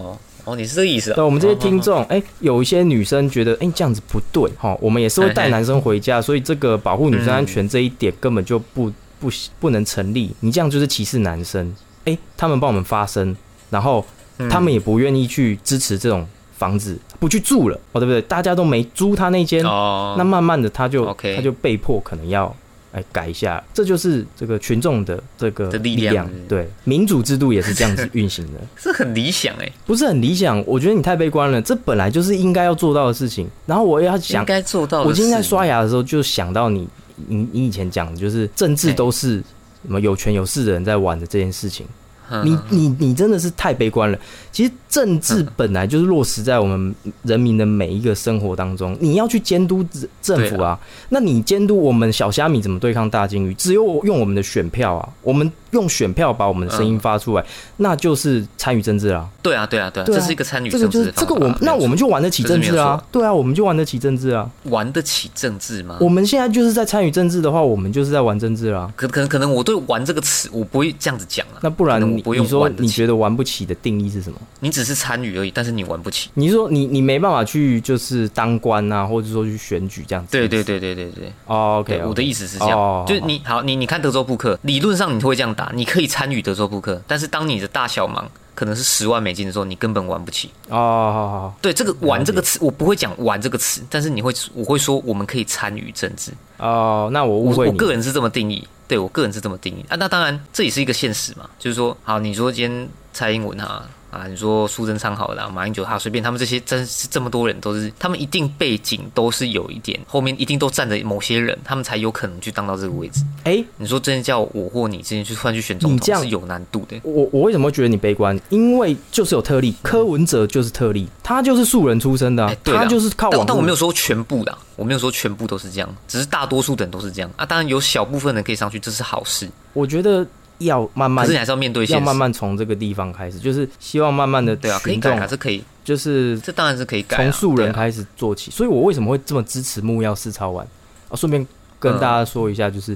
[0.46, 1.16] 哦，哦你是这个意思啊？
[1.16, 9.30] 对我们这些听哦，众，哎、有一些女生觉得，哎、这样子不对，哈，我们也是会带男生回家，所以这个保护女生安全这一点根本就不不
[9.60, 11.74] 不能成立，你这样就是歧视男生，
[12.06, 13.36] 哎、他们帮我们发声，
[13.70, 14.06] 然后
[14.38, 14.50] 嗯。
[14.50, 16.28] 他们也不愿意去支持这种
[16.58, 18.22] 房子，不去住了，哦，对不对？
[18.24, 22.54] 大家都没租他那间，哦，那慢慢的他就他就被迫可能要
[22.94, 30.64] 哎改一下，这就是这个群众的这个力量对，民主制度也是这样子运行的， 这很理想哎，不是很理想。
[30.66, 33.48] 我觉得你太悲观了，这本来就是应该要做到的事情。
[33.66, 35.04] 然后我也要应想，该做到。
[35.04, 36.88] 我今天在刷牙的时候就想到你，
[37.28, 39.38] 你你以前讲的就是政治都是
[39.84, 41.86] 什么有权有势的人在玩的这件事情。
[42.30, 44.18] 嗯，你你你真的是太悲观了。
[44.54, 50.80] 其实政治本来就是落实在我们人民的每一个生活当中，你要去监督政政府啊。
[51.10, 53.54] 那你监督我们小虾米怎么对抗大金鱼？
[53.56, 57.44] 只有用我们的选票啊，我们用选票把我们的声音发出来，
[57.78, 59.28] 那就是参与政治啦。
[59.42, 63.04] 对啊对啊对啊，对啊这是一个参与这个政治的就是这个我那我们就玩得起政治啊。
[63.12, 64.48] 对啊，我们就玩得起政治啊。
[64.66, 65.98] 玩得起政治吗？
[66.00, 68.94] 我们现在就是在参与政治的话，我们就是在玩政治啊。
[68.96, 71.58] 可可能可能我对“玩”这个词，我不会这样子讲啊。
[71.62, 74.38] 那不然你你说你觉得玩不起的定义是什么？
[74.60, 76.30] 你只是参与而已，但是你玩不起。
[76.34, 80.32] 你说你你没办法去就是当官啊，或者说去选举这样子。
[80.32, 81.32] 对对对对对对。
[81.46, 88.24] 哦，OK，对，我的意思是这样，哦就是你好，你你看德州扑克，理论上你会这样打，你可以参与德州扑克，但是当你的大小盲
[88.56, 90.52] 可能是十万美金的时候，你根本玩不起。
[90.70, 96.32] 哦，好好好，对这个“玩”这个词，我不会讲“玩”这个词，但是你会，我会说我们可以参与政治。
[96.58, 97.72] 哦，那我误我会你。
[97.72, 99.96] 我个人是这么定义，对我个人是这么定义啊。
[99.96, 103.90] 那当然，这也是一个现实嘛，就是说，好，你说今天蔡英文哈啊，
[104.30, 113.21] 你说苏贞昌好了，马英九他随便他们这些真是这么多人都是，他们一定背景都是有一点，后面一定都站着某些人，他们才有可能去当到这个位置。
[113.43, 118.39] 哎、你说真的叫我或你之前去突然去选总你这样统是有难度的，我我为什么会觉得你悲观？
[118.49, 127.45] 因为就是有特例，柯文哲就是特例，他就是素人出身的、他就是靠网但但我没有说全部的，我没有说全部都是这样，只是大多数的人都是这样啊。
[127.45, 130.26] 当然有小部分人可以上去，这是好事，我觉得
[130.65, 131.86] 要慢慢可是你还是要面对。
[131.88, 137.19] 要慢慢从这个地方开始，就是希望慢慢的对啊，可以改啊，这可以，就是这当然是可以改、啊。
[137.23, 138.49] 从素人开始做起。
[138.52, 140.65] 所以我为什么会这么支持木曜四超玩？
[141.10, 141.45] 啊，顺便
[141.80, 142.95] 跟嗯大家说一下，就是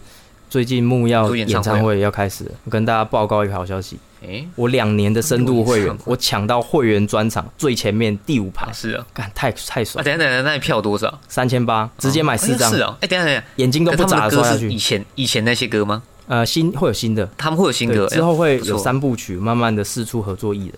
[0.49, 3.97] 最近木曜演唱会要开始了，我跟大家报告一个好消息。
[4.27, 11.19] 哎、我两年的深度会员我抢到会员专场最前面第五排啊，是啊，干太太啊，爽，等下等下，那你票多少？
[11.27, 14.77] 三千八，直接买四张哦，是啊，哎、等下等下，眼睛都不眨刷下去以。
[14.77, 16.01] 前以前那些歌吗？
[16.28, 20.74] 呃，新会有新的，他们会有新歌，之后会有三部曲，慢慢的四处合作艺人。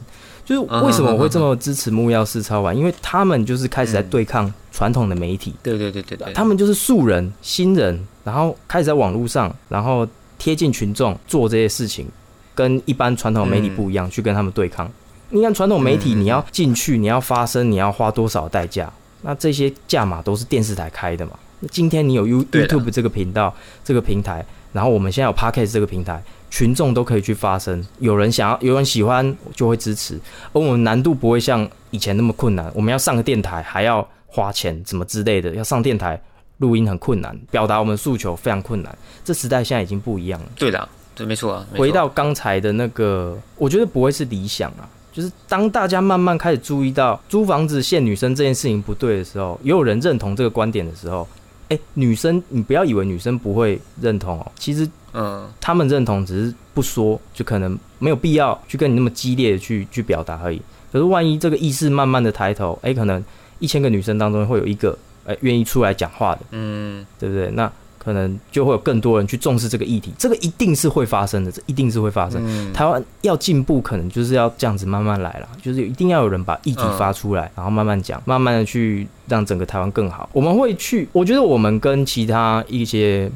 [0.46, 2.76] 就是嗯为什么我会这么支持木曜四超玩？
[2.76, 10.08] 因为他们就是开始在对抗传统的媒体，对对对对对，他们就是素人、新人，然后开始在网络上，然后
[10.38, 12.08] 贴近群众做这些事情，
[12.56, 14.92] 跟一般传统媒体不一样，去跟他们对抗。
[15.30, 18.92] 你看传统媒体，嗯你要进去，你要发声，你要花多少代价？
[19.22, 21.34] 那这些价码都是电视台开的嘛？
[21.60, 27.86] 那今天你有 You YouTube 这个频道、这个平台，然后我们现在有 Podcast 这个平台，群众都可以去发声。
[28.00, 30.20] 有人想要，有人喜欢，就会支持。
[30.54, 36.22] 而我们难度不会像以前那么困难，我们要上个电台还要花钱，怎么之类的，要上电台
[36.58, 38.96] 录音很困难，表达我们诉求非常困难。
[39.24, 40.48] 这时代现在已经不一样了。
[40.56, 41.66] 对的，对，没错啊。
[41.76, 44.88] 回到刚才的那个，我觉得不会是理想啊。
[45.12, 51.28] 就是当大家慢慢开始注意到租房子限女生这件事情不对的时候，也有人认同这个观点的时候，
[51.70, 60.62] 哎、女生你不要以为女生不会认同哦，其实嗯，他们认同只是不说，就可能没有必要去跟你那么激烈的去去表达而已。
[60.92, 63.24] 可是万一这个意识慢慢的抬头，哎、可能
[63.60, 67.50] 一千个女生当中会有一个哎愿、意出来讲话的，嗯，对不对？
[67.52, 72.42] 那可能就会有更多人去重视这个议题，这个一定是会发生的，这一定是会发生。
[72.44, 72.74] 嗯。
[72.74, 80.28] 台湾要进步，可能就是要这样子慢慢来啦，就是一定要有人把议题嗯发出来，然后慢慢讲，慢慢的去让整个台湾更好。
[80.34, 83.30] 我们会去，我觉得我们跟其他一些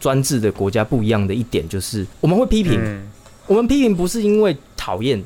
[0.00, 3.08] 专制的国家不一样的一点，就是我们会批评，嗯。
[3.48, 5.20] 我们批评不是因为讨厌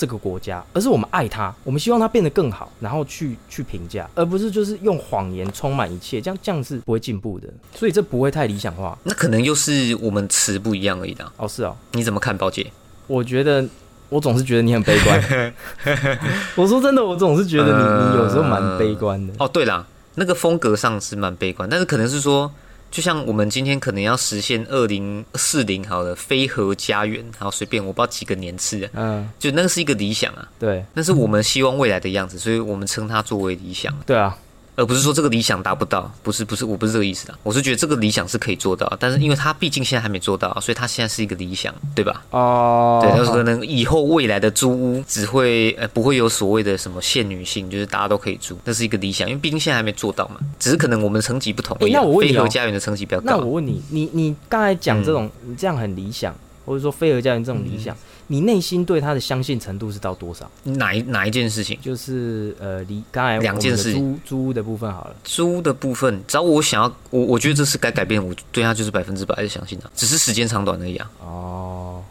[0.00, 7.46] 这个国家，而是我们爱它，我们希望它变得更好，然后去去评价，而不是就是用谎言充满一切，这样这样是不会进步的。
[7.74, 8.98] 所以这不会太理想化。
[9.02, 11.30] 那可能又是我们词不一样而已的。
[11.36, 12.72] 哦，是哦，你怎么看，宝姐？
[13.06, 13.68] 我觉得
[14.08, 15.54] 我总是觉得你很悲观。
[16.56, 19.34] 我说真的，我总是觉得你你有时候蛮悲观的。
[19.38, 22.50] 哦，对啦，那个风格上是蛮悲观，但是可能是说，
[22.90, 30.84] 就像我们今天可能要实现二零四零好了，非核家园，好随便我不知道几个年次，嗯，就那个是一个理想啊，对。
[30.92, 33.96] 那是我们希望未来的样子，所以我们称它作为理想。
[34.04, 34.36] 对啊，
[34.80, 42.24] 而不是说这个理想达不到，不是不是，我不是这个意思的，我是觉得这个理想是可以做到，但是因为他毕竟现在还没做到，所以他现在是一个理想，对吧？
[42.30, 52.00] 哦，对，就是可能以后未来的租屋只会呃不会有所谓的什么限女性，就是大家都可以住，那是一个理想，因为毕竟现在还没做到嘛，只是可能我们的层级不同而已啊。
[52.00, 57.94] 诶那我问你哦非核家园的层级比较高，那我问你，你你刚才讲这种，你这样很理想，或者说非核家园这种理想，
[58.32, 60.48] 你内心对他的相信程度是到多少？
[60.62, 61.76] 哪一哪一件事情？
[61.82, 71.10] 就是呃，离刚才两件事租租屋的部分好了，租的部分，只要我想要，我我觉得这是该改变，我对他就是百分之百的相信的，只是时间长短而已啊。
[71.18, 72.04] 哦，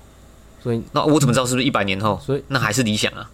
[0.61, 2.19] 所以那我怎么知道是不是一百年后？
[2.21, 3.31] 所以那还是理想啊。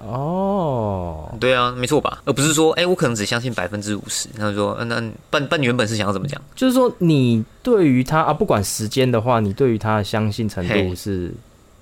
[0.00, 2.20] 哦，对啊，没错吧？
[2.26, 4.28] 而不是说，哎、我可能只相信百分之五十。
[4.36, 6.38] 他就说，嗯、那半半原本是想要怎么讲？
[6.54, 11.32] 就是说你对于他啊，不管时间的话，你对于他的相信程度嘿是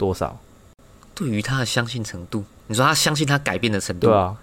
[0.01, 0.41] 多少？
[1.15, 4.35] 对于他的相信程度，你说他相信他改变的程度，对啊，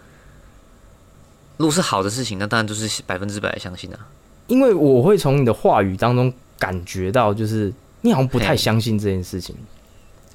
[1.57, 3.97] 如果是好的事情，那当然就是百分之百的相信啊。
[4.45, 9.55] 因为我会从你的话语当中感觉到，就是你好像不太相信这件事情。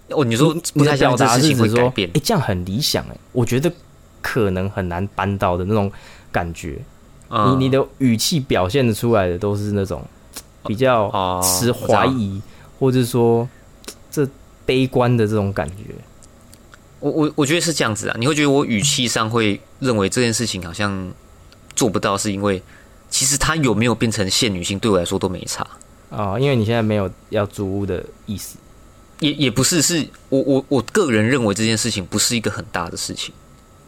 [0.09, 3.73] 哦，你说不太相信这你的表达事情说，会改变哎、，这样很理想哎、我觉得
[4.21, 5.91] 可能很难办到的那种
[6.33, 6.83] 感觉。
[7.35, 10.05] 嗯你你的语气表现的出来的都是那种
[10.67, 12.43] 比较哦持怀疑，
[12.79, 13.49] 或者说
[14.11, 14.29] 这
[14.64, 15.94] 悲观的这种感觉。
[17.01, 21.12] 我我我觉得是这样子啊，你会觉得我语气上会认为这件事情好像
[21.75, 22.62] 做不到，是因为
[23.11, 25.66] 其实他有没有变成现女性对我来说都没差。
[26.11, 28.59] 啊、因为你现在没有要租屋的意思。
[29.20, 33.33] 也也不是，是我我我个人认为这件事情不是一个很大的事情，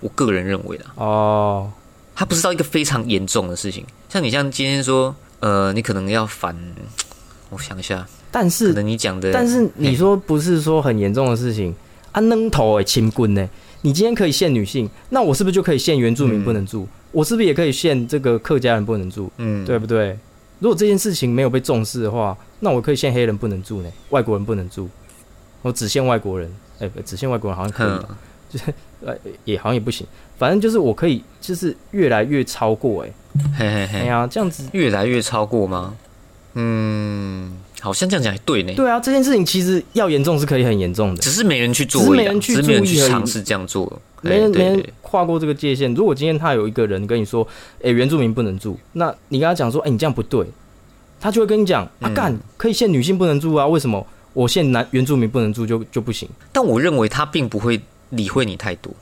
[0.01, 1.71] 我个人认为的，哦，
[2.15, 3.85] 他不是到一个非常严重的事情。
[4.09, 6.57] 像你像今天说，呃，你可能要反，
[7.55, 11.75] 我想一下，但是能你讲的，但是你说不是说很严重的事情
[12.13, 13.49] 啊，扔头诶，亲棍呢？
[13.83, 16.87] 你今天可以限女性，那我是不是就可以限原住民不能住？
[17.13, 19.31] 我是不是也可以限这个客家人不能住？
[19.37, 20.19] 嗯，对不对？
[20.59, 24.89] 如果这件事情没有被重视的话，那我可以限黑人不能住呢，外国人不能住，
[25.63, 28.17] 我只限外国人，哎、不只限外国人好像可以。
[28.51, 28.73] 就是，
[29.05, 29.15] 呃，
[29.45, 30.07] 也好像也不行，
[30.39, 33.13] 反正就是我可以，就是越来越超过、哎，
[33.59, 35.95] 嘿嘿哎嘿，呀，这样子，越来越超过吗？
[36.55, 38.73] 嗯，好像这样讲也对呢。
[38.75, 44.01] 对啊，这件事情其实要严重是可以很严重的，只是没人去做只是没人去只是没人注意而已去尝试这样做。
[44.23, 45.93] 没人没人跨过这个界限。
[45.95, 47.47] 如果今天他有一个人跟你说，
[47.83, 50.47] 哎、原住民不能住，那你跟他讲说，哎、你这样不对，
[51.21, 56.27] 他就会跟你讲，啊嗯干，可以限女性不能住啊，为什么我限男原住民不能住就就不行？
[56.53, 57.79] 但我认为他并不会
[58.11, 58.95] 理会你太多，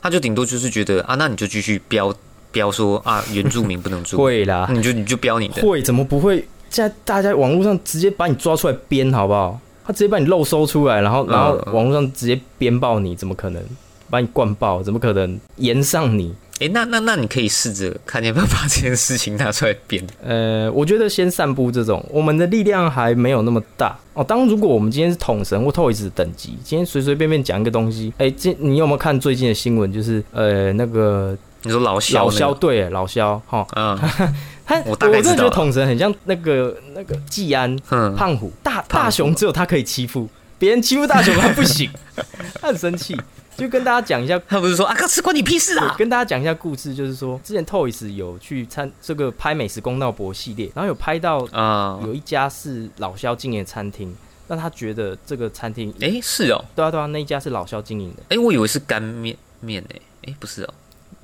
[0.00, 2.14] 他就顶多就是觉得啊，那你就继续标
[2.52, 5.62] 标说啊，原住民不能住，会啦，你就你就标你的。
[5.62, 6.46] 会怎么不会？
[6.70, 9.60] 现在大家网络上直接把你抓出来编，好不好？
[9.84, 13.62] 他直接把你漏搜出来，然后嗯然后网络上直接编爆你，怎么可能？
[14.08, 16.34] 把你灌爆，怎么可能延上你？
[16.58, 20.04] 诶，那那那你可以试着看你要不要把这件事情拿出来编。
[20.22, 24.22] 呃，我觉得先散布这种，我们的力量还没有那么大哦。
[24.22, 29.90] 当如果我们今天是统神或 Toys 的等级，今天随随便便讲一个东西，哎、今你有没有看最近的新闻？
[29.90, 33.98] 就是呃，那个你说老肖、老那个，肖对老肖哈，嗯
[34.70, 40.28] 他我真的觉得统神很像那个那个季安哼，胖虎，大大雄只有他可以欺负，
[40.58, 41.90] 别人欺负大雄他不行，
[42.60, 43.16] 他很生气。
[43.56, 45.94] 就跟大家讲一下，他不是说啊，哥吃关你屁事啊？
[45.98, 54.14] 跟大家讲一下故事，就是说之前 Toys 有去参这个拍美食公道博系列，然后有拍到啊，有一家是老肖经营的餐厅，
[54.46, 60.72] 那他觉得这个餐厅，诶，是哦，对啊对啊，那一家是老肖经营的，诶，我以为是干面面诶，诶，不是哦，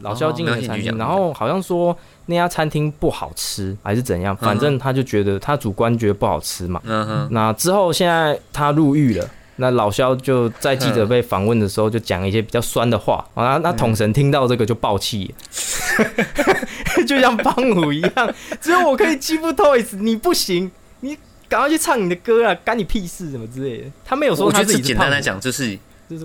[0.00, 6.80] 老肖经营的餐厅，然后好像说那家餐厅不好吃还是怎样，反正他就觉得他主观觉得不好吃嘛。
[6.85, 9.28] 嗯哼，那之后现在他入狱了。
[9.59, 15.35] 那老肖就在记者被访问的时候就讲一些比较酸的话，啊，那统神听到这个就爆气
[15.96, 16.04] 了，
[17.09, 21.16] 就像帮虎一样，只有我可以欺负 Toys，你不行，你
[21.48, 23.85] 赶快去唱你的歌啊，干你屁事什么之类的。
[24.04, 25.78] 他没有说他自己是简单来，讲，就是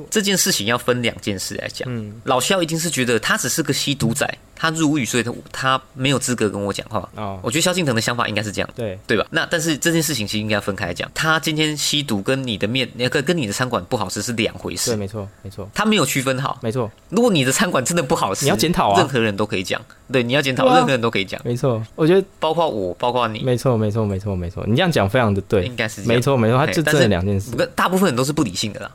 [0.10, 1.88] 这件事情要分两件事来讲。
[1.90, 7.08] 嗯老肖一定是觉得他只是个吸毒仔，他入狱，所以他他没有资格跟我讲话。
[7.16, 9.26] 哦，我觉得萧敬腾的想法应该是这样，对，对吧？
[9.32, 11.10] 那但是这件事情其实应该分开来讲。
[11.14, 16.60] 他今天吸毒跟你的面，跟跟你的餐馆不好吃是两回对，事，没错，没错，他没有区分好。
[16.62, 19.82] 没错，如果你的餐馆真的不好吃，你要检讨啊任何人都可以讲。
[20.12, 26.22] 对，你要检讨，对啊任何人都可以讲，没错，我觉得包括我，包括你，没错，没错，没错，没错，你这样讲非常的对应，该是这样没。
[26.22, 28.92] 错，没错，他这真嘿但是的两件事不，过大部分人都是不理性的啦。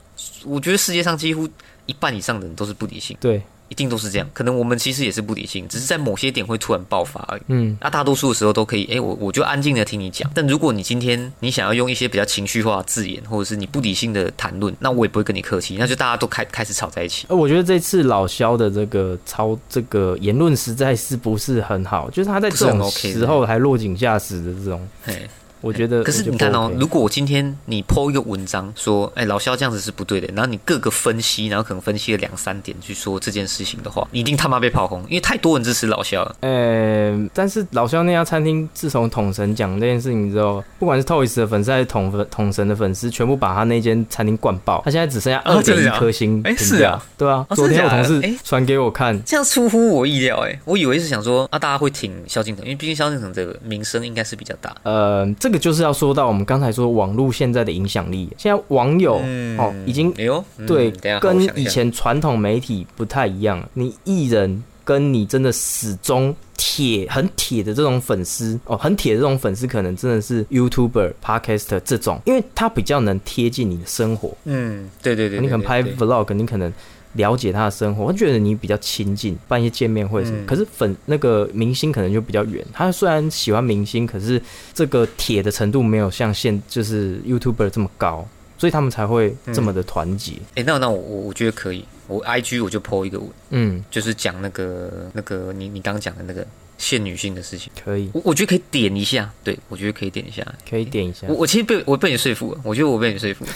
[0.46, 1.48] 我觉得世界上几乎
[1.86, 4.28] 一半以上的人都是不理性，对，一定都是这样。
[4.32, 7.42] 可能我们其实也是不理性，只是在某些点会突然爆发而已。
[7.48, 10.30] 嗯，那大多数的时候都可以，诶，我我就安静的听你讲。
[10.34, 17.26] 但如果你今天你想要用一些比较情绪化的字眼，或者是你不理性的谈论，那我也不会跟你客气，那就大家都开开始吵在一起。
[17.28, 25.28] 呃，我觉得这次老肖的这个操这个言论实在是不是很好，就是他在这种时候还落井下石的这种，嘿，
[25.60, 26.02] 我觉得。
[26.02, 36.24] 可是你看哦如果我今天你 PO 一个文章说，哎，老肖这样子是不对的，然后你各个分析，然后可能分析了两三点去说这件事情的话，你一定他妈被炮轰，因为太多人支持老肖。
[36.24, 36.36] 了。
[36.40, 54.74] 呃，但是老肖那家餐厅自从统神讲这件事情之后，不管是 Toys 的粉丝还是统粉统神的粉丝，全部把他那间餐厅灌爆，他现在只剩下二点一颗星哎是啊，对啊，哦昨天我同事传给我看，这样出乎我意料，哎，我以为是想说啊，大家会挺萧敬腾，因为毕竟萧敬腾这个名声应该是比较大。
[54.82, 59.56] 呃，这个就是要说到我们刚才说网络现在的影响力，现在网友、嗯。
[59.56, 76.72] 哦已经哎呦，嗯对跟以前传统媒体不太一样，你艺人跟你真的始终铁很铁的这种粉丝哦，很铁的这种粉丝，可能真的是 YouTuber、Podcaster 这种，因为他比较能贴近你的生活，嗯，对对对，你可能拍 Vlog，你可能。
[77.16, 80.38] 了解他的生活，我觉得你比较亲近，办一些见面会什么。
[80.38, 84.40] 嗯可是粉那个明星可能就比较远，他虽然喜欢明星，可是
[84.72, 88.26] 这个铁的程度没有像现就是 YouTuber 这么高，
[88.58, 90.34] 所以他们才会这么的团结。
[90.54, 96.46] 哎，那那我我我觉得可以，我 IG 我就 PO 一个文，嗯，就是讲那个那个你你刚刚讲的那个
[96.78, 100.46] 限女性的事情，可以，我我觉得可以点一下，对我觉得可以点一下。
[100.68, 101.34] 可以点一下我。
[101.36, 103.50] 我其实被我被你说服了，我觉得我被你说服了。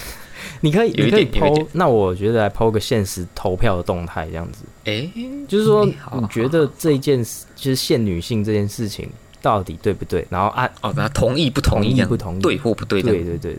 [0.61, 1.67] 你可以，你可以点有一点剖。
[1.73, 5.09] 那我觉得来剖个现实投票的动态，这样子，哎，
[5.49, 5.95] 就是说你
[6.31, 9.09] 觉得这一件事，就是限女性这件事情，
[9.43, 13.03] 到底对不对，然后按哦，那同意不同意不同意对或不对？
[13.03, 13.57] 对对对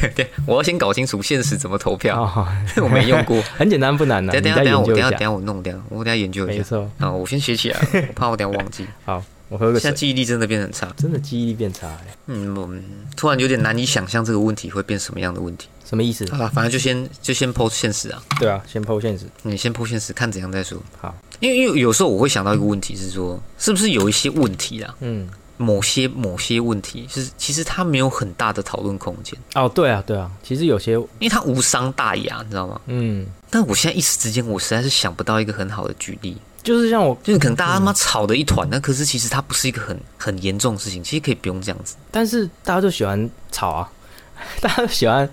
[0.00, 2.46] 对，对， 我要先搞清楚现实怎么投票， 哦，
[2.82, 3.40] 我没用过。
[3.56, 5.10] 很简单不难的，等下等下等下我等下。
[5.10, 6.58] 等下我弄，掉我等下研究一下。
[6.58, 8.86] 没错，啊，我先写起来，我怕我等下忘记。
[9.04, 9.22] 好，
[9.52, 9.94] 我喝个现在。
[9.94, 10.92] 记忆力真的变得很差。
[10.96, 12.82] 真的记忆力变差了，嗯，我们
[13.14, 15.68] 突然有点难以想象这个问题会变什么样的问题。
[15.84, 16.26] 什么意思？
[16.32, 19.26] 好了，反正就先就先剖现实啊，对啊，先剖现实。
[19.42, 20.82] 你先剖现实，看怎样再说。
[20.98, 25.28] 好，因为因为有时候我会想到一个问题是说，是不是有一些问题啊，嗯，
[25.58, 32.80] 某些某些问题是其实它没有很大的讨论空间，哦，对啊，对啊，其实有些，因为它无伤大雅，你知道吗？
[32.86, 41.96] 嗯，但我现在一时之间，我实在是想不到一个很好的举例，就是像我，就是可能大家他妈吵的一团，那可是其实它不是一个很很严重的事情，其实可以不用这样子。
[42.10, 43.90] 但是大家就喜欢吵啊，
[44.60, 45.28] 大家都喜欢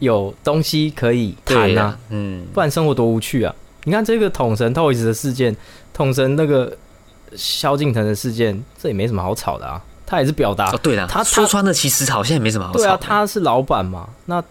[0.00, 3.54] 有东西可以谈啊嗯，不然生活多无趣啊！
[3.84, 5.56] 你看这个统神 Toys 的事件，
[5.92, 6.76] 统神那个
[7.36, 9.80] 萧敬腾的事件，这也没什么好吵的啊。
[10.06, 12.78] 他也是表达哦，对了，他说穿了，其实好像也没什么好吵。
[12.78, 14.42] 对啊，他是老板嘛，那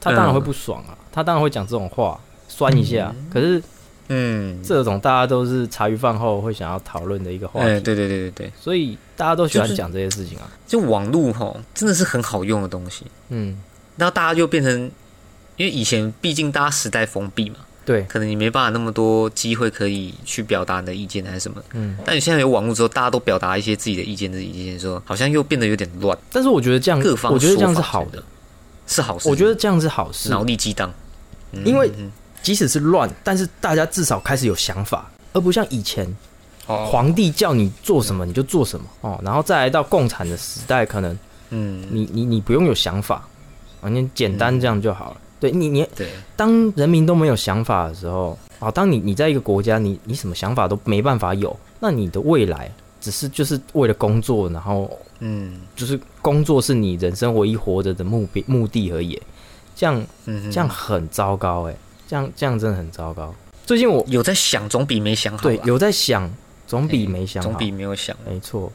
[0.00, 2.18] 他当然会不爽啊，他当然会讲这种话，
[2.48, 3.14] 酸一下。
[3.32, 3.62] 可是
[4.08, 10.50] 嗯，这种大家都是茶余饭后会想要讨论的一个话题，哎，对对对对对，所以大家都喜欢就是讲这些事情啊。
[10.66, 13.04] 就网络吼，真的是很好用的东西。
[13.28, 13.60] 嗯，
[13.96, 14.90] 然后大家就变成，
[15.56, 21.62] 因为以前毕竟大家时代封闭嘛，对，可能你没办法那么多机会可以去表达你的意见还是什么。
[21.72, 21.96] 嗯。
[22.04, 28.22] 但你现在有网络之后，大家都表达一些自己的意见、自己意见的时候，好像又变得有点乱，但是我觉得这样，各方我觉得这样是好的，
[28.86, 29.28] 是好事。
[29.28, 30.28] 我觉得这样是好事。
[30.30, 30.92] 脑力激荡，
[31.52, 32.10] 嗯因为嗯
[32.46, 36.06] 即使是乱，但是大家至少开始有想法，而不像以前
[36.68, 41.18] 哦，皇帝叫你做什么你就做什么哦，然后再来到共产的时代，可能
[41.50, 43.26] 嗯，你你你不用有想法
[43.80, 45.16] 啊，你简单这样就好了。
[45.40, 54.88] 对你你对，当人民都没有想法的时候啊，当你你在一个国家，你你什么想法都没办法有，那你的未来只是就是为了工作，然后
[55.18, 55.62] 嗯。
[55.74, 59.20] 就是工作是你人生唯一活着的目标目的而已。
[59.74, 61.76] 这样嗯，这样很糟糕哎、
[62.06, 63.34] 这样这样真的很糟糕。
[63.64, 65.42] 最近我有在想，总比没想好。
[65.42, 66.30] 对有在想，
[66.66, 67.48] 总比没想好。
[67.48, 68.16] 总比没有想。
[68.24, 68.70] 没错，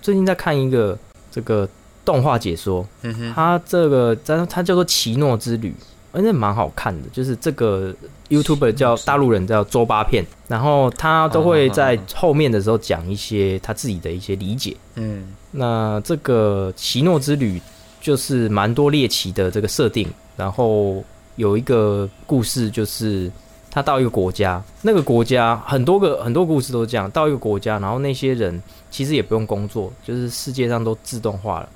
[0.00, 0.98] 最近在看一个
[1.30, 1.68] 这个
[2.04, 5.70] 动画解说，嗯哼，它这个它它叫做《奇诺之旅》，
[6.12, 7.08] 而且蛮好看的。
[7.12, 7.94] 就是这个
[8.30, 14.76] YouTuber 叫大陆人叫周八片，然后他都会在后面的时候讲一些他自己的一些理解。
[14.94, 17.60] 嗯那这个奇诺之旅
[18.00, 21.04] 就是蛮多猎奇的这个设定，然后
[21.36, 23.30] 有一个故事就是
[23.70, 31.68] 他到一个国家，那个国家很多个很多故事都是这样，到一个国家，然后那些人其实也不用工作，就是世界上都自动化了，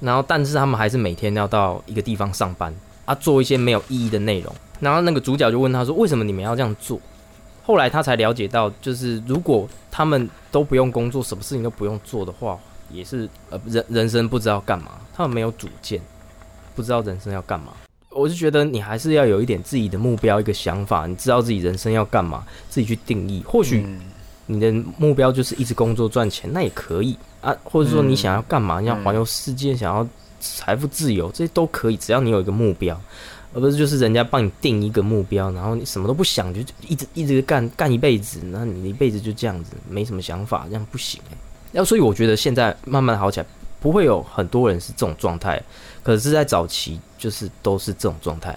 [0.00, 2.74] 然后但是他们还是每天要到一个地方上班
[3.04, 4.54] 啊，做一些没有意义的内容。
[4.78, 7.00] 然后那个主角就问他说：“为什么你们要这样做？”
[7.64, 12.58] 后来他才了解到，就是如果他们都不用工作，什么事情都不用做的话，
[12.90, 16.00] 也是呃人人生不知道干嘛，他们没有主见，
[16.74, 17.72] 不知道人生要干嘛。
[18.16, 23.42] 我是觉得你还是要有一点自己的目标，一个想法，你知道自己人生要干嘛，自己去定义。
[23.46, 24.00] 或许嗯。
[24.48, 27.16] 你的目标就是一直工作赚钱，那也可以。
[27.40, 27.54] 啊。
[27.64, 30.08] 或者说你想要干嘛，你想环游世界，想要
[30.40, 32.98] 财富自由，这些都可以，只要你有一个目标，
[33.52, 41.36] 而不是就是人家帮你定一个目标，然后你什么都不想，就一直一直干干一辈子，那你一辈子就这样子，没什么想法，这样不行哎、
[41.72, 43.46] 要所以我觉得现在慢慢好起来，
[43.80, 45.60] 不会有很多人是这种状态，
[46.06, 48.56] 可是，在早期就是都是这种状态，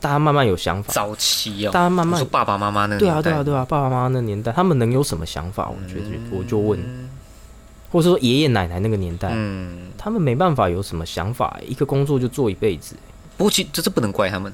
[0.00, 5.70] 大家慢慢有想法，早期哦，大家慢慢你说爸爸妈妈那个对啊对啊对啊，爸爸妈妈那年代，他们能有什么想法？
[5.70, 7.08] 我觉得我就问，嗯
[7.92, 12.96] 或者说爷爷奶奶那个年代，嗯，他们没办法有什么想法，一个工作就做一辈子。
[13.36, 14.52] 不过其这这不能怪他们。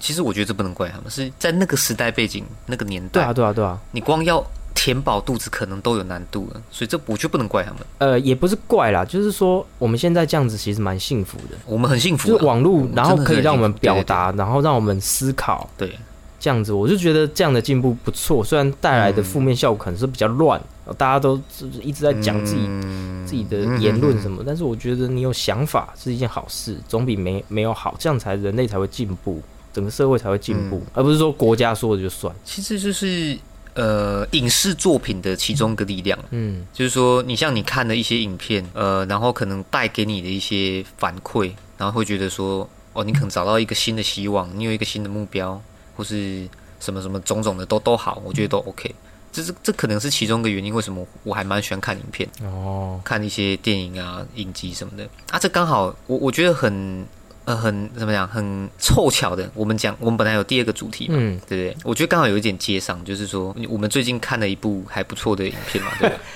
[0.00, 4.44] 其实我觉得这不能怪他们，是在那个时代背景、那个年代，对啊对啊对啊，你光要
[4.74, 7.80] 填饱肚子可能都有难度了，所以这我觉得不能怪他们。
[7.98, 15.98] 呃，也不是怪啦，就是说我们现在这样子其实蛮幸福的，我们很幸福啊，就是网络，然后可以让我们表达，然后让我们思考，对。
[16.42, 18.42] 这样子，我就觉得这样的进步不错。
[18.42, 20.58] 虽然带来的负面效果可能是比较乱，
[20.96, 30.90] 大家都就是一直在讲自己、嗯自己的言论什么，但是我觉得你有想法是一件好事，总比没没有好，这样才人类才会进步，整个社会才会进步，嗯。
[30.94, 32.34] 而不是说国家说的就算。
[32.42, 33.38] 其实就是
[33.74, 36.18] 呃影视作品的其中一个力量。
[36.30, 45.60] 嗯就是说，你像你看的一些影片，呃，然后可能带给你的一些反馈，然后会觉得说，哦，你可能找到一个新的希望，你有一个新的目标，
[45.96, 46.48] 或是
[46.80, 48.94] 什么什么种种的都都好，我觉得都 OK。
[49.32, 55.38] 这是这可能是其中一个原因，为什么我还蛮喜欢看影片，哦，看一些电影啊、影集什么的啊。
[55.38, 57.06] 这刚好我我觉得很
[57.44, 59.50] 呃很怎么讲，很凑巧的。
[59.54, 61.76] 我们讲我们本来有第二个主题嘛，嗯，对不对？
[61.84, 66.16] 我觉得刚好有一点接上，就是说我们最近看了一部还不错的影片嘛，对吧？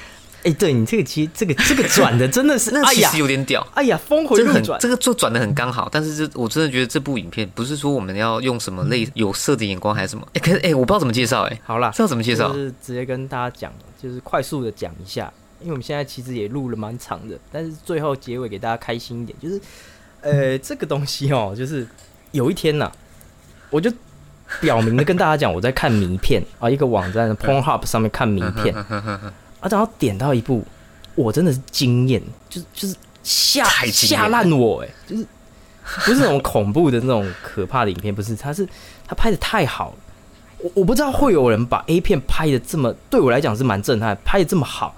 [0.45, 3.67] 哎、对你这个其实这个这个转的真的是， 那其实，有点屌。
[3.75, 19.59] 哎呀，峰回路转，这个做转的很刚好，但是这我真的觉得这部影片不是说我们要用什么类有色的眼光还是什么，哎、可是哎、我不知道怎么介绍哎、好啦，知道怎么介绍就是直接跟大家讲，就是快速的讲一下，因为我们现在其实也录了蛮长的，但是最后结尾给大家开心一点，就是
[20.25, 21.87] 呃这个东西哦， 就是
[22.33, 22.91] 有一天呐、
[23.71, 23.93] 我就
[24.61, 29.33] 表明的跟大家讲我在看名片 啊，一个网站的 Pornhub 上面看名片啊，
[29.71, 30.65] 然后点到一部，
[31.15, 35.27] 我真的是惊艳，就是就是吓吓烂我哎、就是
[36.05, 38.67] 不是那种恐怖的那种可怕的影片，不是，它是
[39.07, 39.97] 它拍的太好了。
[40.59, 44.95] 我我不知道会有人把 A 片拍的这么，对我来讲是蛮震撼，拍的这么好。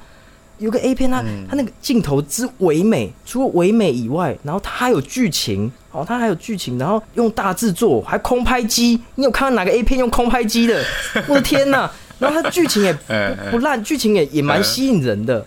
[0.58, 9.00] 有个 A 片它，嗯它那个镜头之唯美，除了唯美以外，然后它还有剧情，哦，它还有剧情，然后用大制作，还空拍机。
[9.16, 10.82] 你有看到哪个 A 片用空拍机的？
[11.28, 11.90] 我的天哪！
[12.18, 13.04] 然后它剧情也不
[13.52, 15.44] 不烂，剧情也也蛮吸引人的。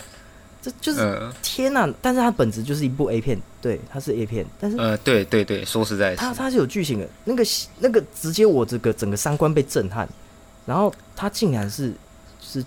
[0.62, 1.89] 这就是嗯天呐！
[2.01, 7.43] 但是它本质就是一部 A 片，对，它是 A 片，但是呃，对对对，说实在是它它是有剧情的，那个
[7.80, 10.07] 那个直接我这个整个三观被震撼，
[10.66, 11.93] 然后它竟然是
[12.41, 12.62] 是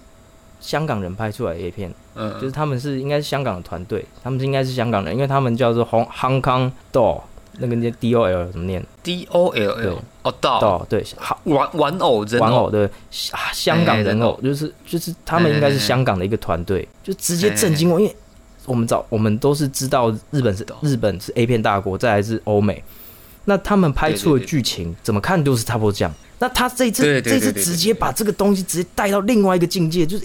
[0.59, 7.21] 香港人拍出来的 A 片，嗯，就是他们是应该是香港的团队，他们是应该是香港人，因为他们叫做 Hong Hong Kong Doll，
[7.59, 9.87] 那个念 D O L 怎么念？D O L 对。
[9.87, 11.05] L 哦，到 Doll 对，
[11.43, 12.89] 玩玩偶人玩偶的
[13.33, 18.17] 啊香港人偶就是就是他们应该是香港的一个团队，就直接震惊我，因为
[18.65, 22.81] 我们早我们都是知道日本是日本是 A 片大国，再来是欧美，
[23.47, 26.15] 那他们拍出的对对对剧情怎么看都是差不多这样。
[26.39, 27.65] 那他这次对对对这次对对。
[27.65, 30.25] 直接把这个东西直接带到另外一个境界，就是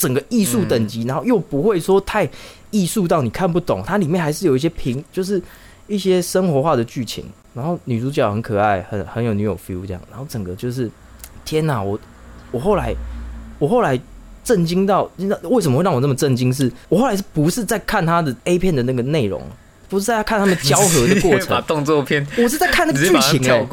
[0.00, 0.88] 整个艺术等嗯。
[0.88, 2.26] 级，然后又不会说太
[2.70, 5.40] 艺术到你看不懂，它里面还是有一些平，就是
[5.86, 10.90] 一些生活化的剧情，然后女主角很可爱，很很有女友 feel 这样，然后整个就是
[11.44, 12.00] 天哪，我
[12.50, 12.94] 我后来
[13.58, 14.00] 我后来
[14.42, 16.50] 震惊到，你知道为什么会让我这么震惊？
[16.50, 16.72] 是？
[16.88, 19.42] 我后来是不是在看他的 A 片的那个内容，
[19.90, 23.66] 不是在看他们交合的过把程， 动作片我是在看那个剧情哎。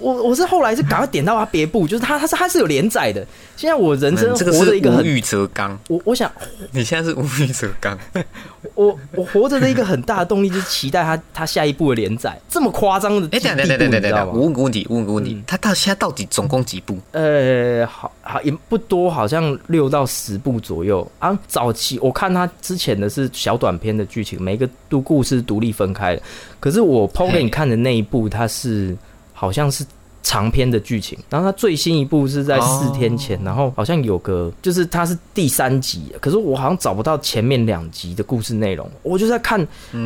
[0.00, 3.26] 我我是后来是赶快点到他别部，就是他他是他是有连载的。
[3.56, 6.30] 现在我人生活着一个很，无欲则刚，我我想
[6.72, 7.98] 你现在是无欲则刚。
[8.74, 16.98] 我我活着的一个很大的动力就是期待他他下一部的连载，这么夸张的哎，地等等等步等等我问个问题，我问个问题嗯，他到现在到底总共几部？
[17.12, 21.36] 呃，好好也不多，好像六到十部左右啊。
[21.48, 26.22] 早期我看他之前的是小短片的剧情，每个都故事独立分开的。
[26.60, 28.94] 可是我抛给你看的那一部，它是
[29.32, 29.82] 好像是
[30.22, 39.58] 长篇的剧情，然后它最新一部是在四天前，然后好像有个就是它是第三集，可是我好像找不到前面两集的故事内容，我就在看，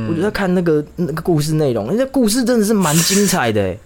[0.09, 3.79] 我就在看那个那个故事内容，那故事真的是蛮精彩的、欸，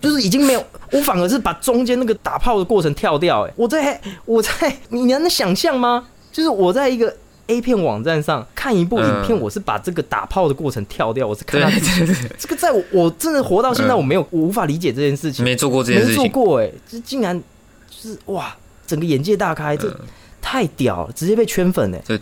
[0.00, 6.06] 就是已经没有，我反而是把中间那个打炮的过程跳掉、欸，我在我在，你能想象吗？
[6.32, 7.12] 就是我在一个
[7.50, 11.70] A 片网站上看一部影片，嗯我是把这个打炮的过程跳掉，我是看对到
[12.38, 16.22] 这个，在我我真的活到现在，嗯我没有，我无法理解这件事情，没做过这件事情。
[16.22, 17.36] 没做过哎、这竟然
[17.88, 20.00] 就是哇，整个眼界大开，这嗯
[20.40, 22.20] 太屌了，直接被圈粉哎、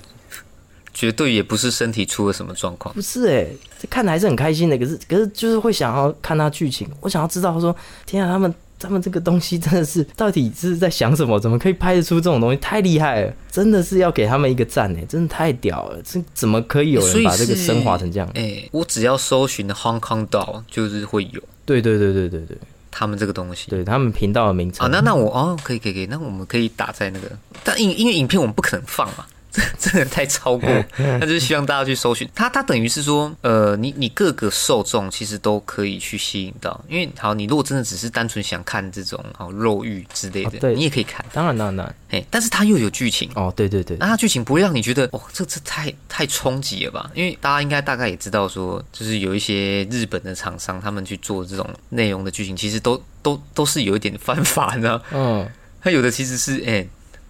[0.94, 2.92] 绝对也不是身体出了什么状况。
[2.94, 3.46] 不是哎、
[3.80, 7.74] 这看的还是很开心的，可是可是就是会想要看他剧情，我想要知道说，
[8.06, 11.38] 天啊，他们他们这个东西真的是到底是在想什么？
[11.40, 12.56] 怎么可以拍得出这种东西？
[12.58, 18.28] 太厉害了，真的是要给他们一个赞哎、真的太屌了，这怎么可以有人把这个升华成这样？
[18.34, 22.56] 哎、我只要搜寻 Hong Kong Doll，就是会有对对对对对对
[22.90, 23.70] 他们这个东西。
[23.70, 27.30] 对，他们频道的名称啊，那那我哦，可以可以可以，那我们可以打在那个，
[27.62, 29.26] 但因因为影片我们不可能放嘛，
[29.58, 32.28] 这这个太超过， 那就是希望大家去搜寻。
[32.34, 43.30] 它它等于是说，呃，你你各个受众其实都可以去吸引到，因为好，你如果真的只是单纯想看这种好肉欲之类的，你也可以看，当然当然哎，但是它又有剧情。
[43.34, 47.10] 哦，对对对那，它剧情不会让你觉得哦，这这太太冲击了吧？
[47.14, 55.02] 因为大家应该大概也知道说，就是有一些日本的厂商，他们去做这种内容的剧情，其实都都都是有一点犯法，你知道？
[55.12, 55.46] 嗯，
[55.80, 56.86] 它有的其实是哎、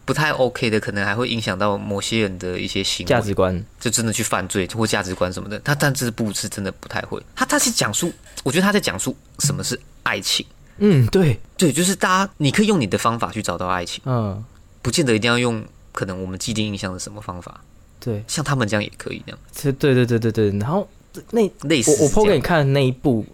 [0.09, 3.63] 不太 OK 的，可能还会影响到某些人的一些行为，价值观。
[3.79, 5.59] 就真的去犯罪或价值观什么的。
[5.59, 8.11] 他但这部是真的不太会，他他是讲述，
[8.43, 10.47] 我觉得他在讲述什么是爱情。
[10.79, 14.43] 嗯，对，对，就是大家你可以用你的方法去找到爱情，嗯，
[14.81, 17.61] 不见得一定要用可能我们既定印象的什么方法，
[18.01, 20.89] 对，像他们这样也可以这样，这对对对对对，然后
[21.33, 23.27] 那类似我我抛给你看的那一部，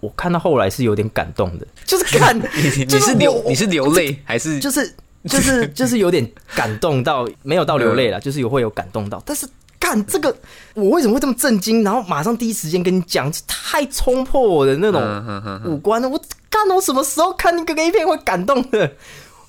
[0.00, 4.92] 我看到后来是有点感动的，就是 看你是流你是流泪还是就是
[5.28, 9.48] 就是就是有点感动到没有到流泪了， 就是有会有感动到，但是
[9.78, 10.36] 干这个
[10.74, 11.82] 我为什么会这么震惊？
[11.82, 16.08] 然后马上第一时间跟你讲，这太冲破我的那种五官了。
[16.08, 16.20] 我
[16.50, 18.92] 干我什么时候看那个 A 片会感动的？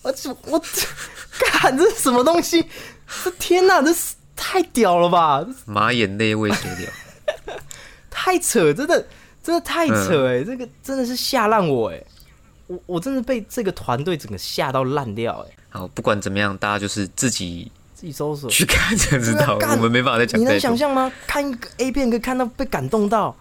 [0.03, 0.61] 我我我
[1.39, 2.65] 看这是什么东西？
[3.23, 5.43] 这天哪，这是太太屌了吧！
[5.65, 6.87] 马眼泪未水流，
[8.11, 9.03] 太扯，真的
[9.41, 10.43] 真的太扯哎！
[10.43, 12.03] 这个真的是吓烂我哎！
[12.67, 15.55] 我我真的被这个团队整个吓到烂掉哎！
[15.73, 20.39] 好，不管怎么样，大家就是自己自己搜索去看才知道，我们没办法再讲。
[20.39, 21.11] 你能想象吗？
[21.25, 23.35] 看一个 A 片可以看到被感动到，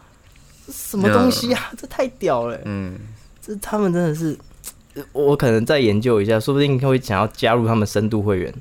[0.73, 1.71] 什么东西啊？
[1.77, 2.59] 这太屌了！
[2.65, 2.99] 嗯，
[3.47, 4.35] 这他们真的是，
[5.13, 8.55] 我可能再研究一下，说不定会想要加入他们深度会员。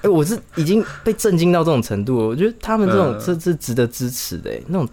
[0.00, 2.26] 哎， 我是已经被震惊到这种程度了。
[2.28, 4.88] 我觉得他们这种这是值得支持的，那种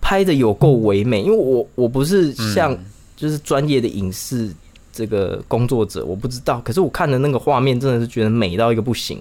[0.00, 1.22] 拍的有够唯美。
[1.22, 2.76] 因为我我不是像
[3.14, 4.52] 就是专业的影视
[4.92, 6.60] 这个工作者，我不知道。
[6.60, 9.20] 可是我看的那个画面，真的是觉得美到一个不行。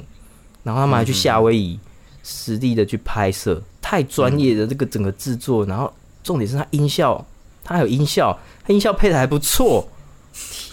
[0.63, 1.79] 然后他们还去夏威夷
[2.23, 5.65] 实地的去拍摄，太专业的这个整个制作。
[5.65, 5.91] 然后
[6.23, 7.25] 重点是它音效，
[7.63, 9.87] 它还有音效，它音效配的还不错。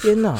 [0.01, 0.39] 天哪，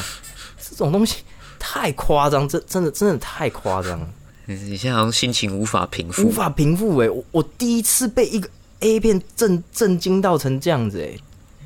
[0.61, 1.23] 这种东西。
[1.61, 4.07] 太夸张，真真的真的太夸张了。
[4.45, 7.09] 你现在好像心情无法平复，无法平复哎！
[7.09, 8.49] 我我第一次被一个
[8.79, 11.19] A 片震震惊到成这样子哎，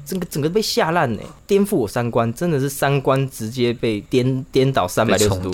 [0.06, 5.52] 整个整个被吓烂呢，颠覆我三观，真的是三观直接被颠颠倒三百六十度。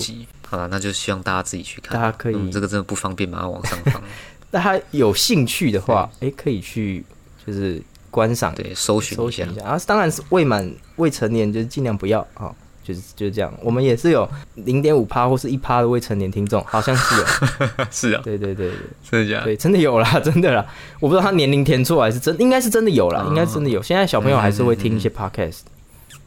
[0.47, 4.02] 好了，那就希望大家自己去看，大家可以这个真的不方便，马上往上放。
[4.50, 7.06] 大家有兴趣的话，哎，可以去
[7.45, 7.80] 就是
[8.10, 9.80] 观赏，对，搜寻搜寻一下啊。
[9.86, 12.52] 当然是未满未成年，就是尽量不要啊。
[12.90, 17.26] 就是就是这样，我们也是有零点五趴或是一趴的未成年听众，好像是有，
[17.92, 18.78] 是啊，对对对对，
[19.12, 19.44] 真的假？
[19.44, 20.66] 对，真的有啦，真的啦，
[21.00, 23.80] 我不知道他年龄填错还是真，应该是真的有啦，应该真的有。
[23.84, 25.60] 现在小朋友还是会听一些 podcast，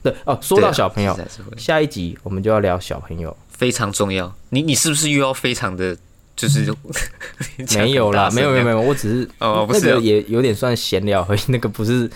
[0.05, 0.39] 对哦。
[0.41, 1.19] 说到小朋友，
[1.57, 4.33] 下一集我们就要聊小朋友，非常重要。
[4.51, 5.97] 你你是不是又要非常的？
[6.35, 6.75] 就是
[7.77, 12.11] 没有啦，没有没有没有，我只是哦，那个也有点算闲聊， 而已，那个不是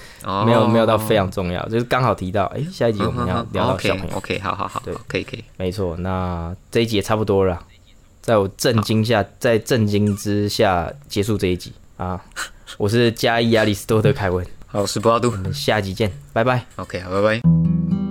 [0.44, 7.62] 没有没有到非常重要，就是刚好提到，哎，下一集我们要聊到小朋友，OK，好好好，对，可以可以，没错，那这一集也差不多了，
[8.20, 11.72] 在我震惊下，在震惊之下结束这一集。
[11.96, 12.22] 啊，
[12.76, 18.05] 我是加伊亚里斯多德凯文，好，我是布拉杜，我们下集见，拜拜，OK，好，拜拜。